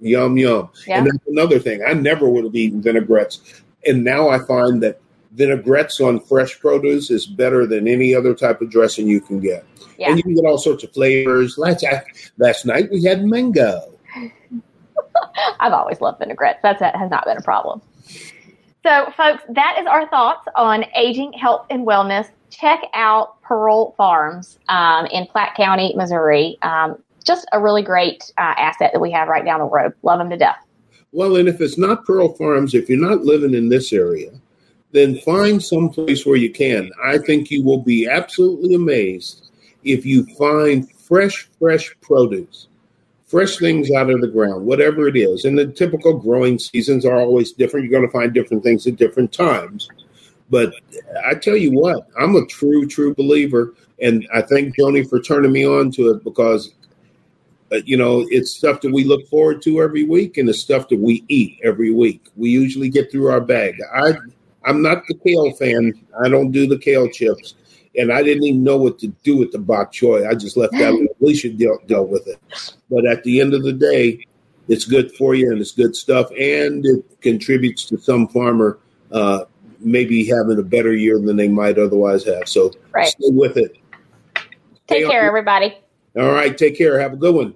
Yum 0.00 0.36
yum. 0.36 0.68
Yeah. 0.86 0.98
And 0.98 1.06
that's 1.06 1.26
another 1.28 1.58
thing. 1.58 1.82
I 1.86 1.94
never 1.94 2.28
would 2.28 2.44
have 2.44 2.54
eaten 2.54 2.82
vinaigrettes, 2.82 3.62
and 3.86 4.04
now 4.04 4.28
I 4.28 4.38
find 4.38 4.82
that 4.82 5.00
vinaigrettes 5.34 6.00
on 6.00 6.20
fresh 6.20 6.58
produce 6.58 7.10
is 7.10 7.26
better 7.26 7.66
than 7.66 7.88
any 7.88 8.14
other 8.14 8.34
type 8.34 8.60
of 8.60 8.70
dressing 8.70 9.06
you 9.06 9.20
can 9.20 9.40
get. 9.40 9.66
Yeah. 9.98 10.08
And 10.08 10.16
you 10.16 10.22
can 10.22 10.34
get 10.34 10.44
all 10.44 10.58
sorts 10.58 10.84
of 10.84 10.92
flavors. 10.92 11.58
Last, 11.58 11.84
last 12.38 12.66
night 12.66 12.90
we 12.90 13.02
had 13.02 13.24
mango. 13.24 13.92
I've 15.60 15.72
always 15.72 16.00
loved 16.00 16.20
vinaigrettes. 16.20 16.60
That's, 16.62 16.80
that 16.80 16.96
has 16.96 17.10
not 17.10 17.24
been 17.24 17.36
a 17.36 17.42
problem. 17.42 17.80
So, 18.84 19.10
folks, 19.16 19.42
that 19.48 19.76
is 19.80 19.86
our 19.86 20.08
thoughts 20.08 20.46
on 20.56 20.84
aging, 20.94 21.32
health, 21.32 21.66
and 21.70 21.86
wellness. 21.86 22.28
Check 22.50 22.82
out 22.92 23.40
Pearl 23.42 23.92
Farms 23.92 24.58
um, 24.68 25.06
in 25.06 25.26
Platte 25.26 25.54
County, 25.56 25.94
Missouri. 25.96 26.58
Um, 26.62 27.02
just 27.24 27.46
a 27.52 27.60
really 27.60 27.82
great 27.82 28.30
uh, 28.36 28.54
asset 28.58 28.90
that 28.92 29.00
we 29.00 29.10
have 29.10 29.28
right 29.28 29.44
down 29.44 29.60
the 29.60 29.66
road. 29.66 29.94
Love 30.02 30.18
them 30.18 30.28
to 30.30 30.36
death. 30.36 30.58
Well, 31.12 31.36
and 31.36 31.48
if 31.48 31.60
it's 31.60 31.78
not 31.78 32.04
Pearl 32.04 32.34
Farms, 32.34 32.74
if 32.74 32.88
you're 32.88 32.98
not 32.98 33.24
living 33.24 33.54
in 33.54 33.68
this 33.68 33.92
area, 33.92 34.30
then 34.94 35.18
find 35.18 35.60
some 35.60 35.88
place 35.88 36.24
where 36.24 36.36
you 36.36 36.50
can. 36.50 36.88
I 37.02 37.18
think 37.18 37.50
you 37.50 37.64
will 37.64 37.80
be 37.80 38.06
absolutely 38.06 38.74
amazed 38.74 39.50
if 39.82 40.06
you 40.06 40.24
find 40.36 40.88
fresh, 40.92 41.48
fresh 41.58 41.92
produce, 42.00 42.68
fresh 43.26 43.58
things 43.58 43.90
out 43.90 44.08
of 44.08 44.20
the 44.20 44.28
ground, 44.28 44.64
whatever 44.64 45.08
it 45.08 45.16
is. 45.16 45.44
And 45.44 45.58
the 45.58 45.66
typical 45.66 46.16
growing 46.16 46.60
seasons 46.60 47.04
are 47.04 47.16
always 47.16 47.50
different. 47.50 47.84
You're 47.84 48.00
going 48.00 48.08
to 48.08 48.12
find 48.16 48.32
different 48.32 48.62
things 48.62 48.86
at 48.86 48.94
different 48.94 49.32
times. 49.32 49.88
But 50.48 50.72
I 51.26 51.34
tell 51.34 51.56
you 51.56 51.72
what, 51.72 52.06
I'm 52.16 52.36
a 52.36 52.46
true, 52.46 52.86
true 52.86 53.16
believer. 53.16 53.74
And 54.00 54.28
I 54.32 54.42
thank 54.42 54.76
Joni 54.76 55.08
for 55.10 55.20
turning 55.20 55.50
me 55.50 55.66
on 55.66 55.90
to 55.92 56.10
it 56.10 56.22
because, 56.22 56.72
uh, 57.72 57.78
you 57.84 57.96
know, 57.96 58.24
it's 58.28 58.52
stuff 58.52 58.80
that 58.82 58.92
we 58.92 59.02
look 59.02 59.26
forward 59.26 59.60
to 59.62 59.82
every 59.82 60.04
week 60.04 60.36
and 60.36 60.48
the 60.48 60.54
stuff 60.54 60.88
that 60.90 61.00
we 61.00 61.24
eat 61.26 61.58
every 61.64 61.90
week. 61.90 62.24
We 62.36 62.50
usually 62.50 62.90
get 62.90 63.10
through 63.10 63.30
our 63.30 63.40
bag. 63.40 63.80
I 63.92 64.12
I'm 64.64 64.82
not 64.82 65.06
the 65.06 65.14
kale 65.14 65.52
fan. 65.52 65.92
I 66.22 66.28
don't 66.28 66.50
do 66.50 66.66
the 66.66 66.78
kale 66.78 67.08
chips. 67.08 67.54
And 67.96 68.12
I 68.12 68.22
didn't 68.22 68.42
even 68.42 68.64
know 68.64 68.76
what 68.76 68.98
to 69.00 69.08
do 69.22 69.36
with 69.36 69.52
the 69.52 69.58
bok 69.58 69.92
choy. 69.92 70.28
I 70.28 70.34
just 70.34 70.56
left 70.56 70.72
that. 70.72 71.08
Alicia 71.20 71.50
dealt, 71.50 71.86
dealt 71.86 72.08
with 72.08 72.26
it. 72.26 72.40
But 72.90 73.06
at 73.06 73.22
the 73.22 73.40
end 73.40 73.54
of 73.54 73.62
the 73.62 73.72
day, 73.72 74.26
it's 74.68 74.84
good 74.84 75.12
for 75.12 75.34
you 75.34 75.52
and 75.52 75.60
it's 75.60 75.72
good 75.72 75.94
stuff. 75.94 76.30
And 76.30 76.84
it 76.84 77.20
contributes 77.20 77.84
to 77.86 77.98
some 77.98 78.26
farmer 78.28 78.78
uh, 79.12 79.44
maybe 79.78 80.26
having 80.26 80.58
a 80.58 80.62
better 80.62 80.94
year 80.94 81.18
than 81.20 81.36
they 81.36 81.48
might 81.48 81.78
otherwise 81.78 82.24
have. 82.24 82.48
So 82.48 82.72
right. 82.92 83.08
stay 83.08 83.30
with 83.30 83.56
it. 83.56 83.76
Take 84.86 85.04
stay 85.04 85.06
care, 85.06 85.22
on. 85.22 85.28
everybody. 85.28 85.78
All 86.16 86.32
right. 86.32 86.56
Take 86.56 86.76
care. 86.76 86.98
Have 86.98 87.12
a 87.12 87.16
good 87.16 87.34
one. 87.34 87.54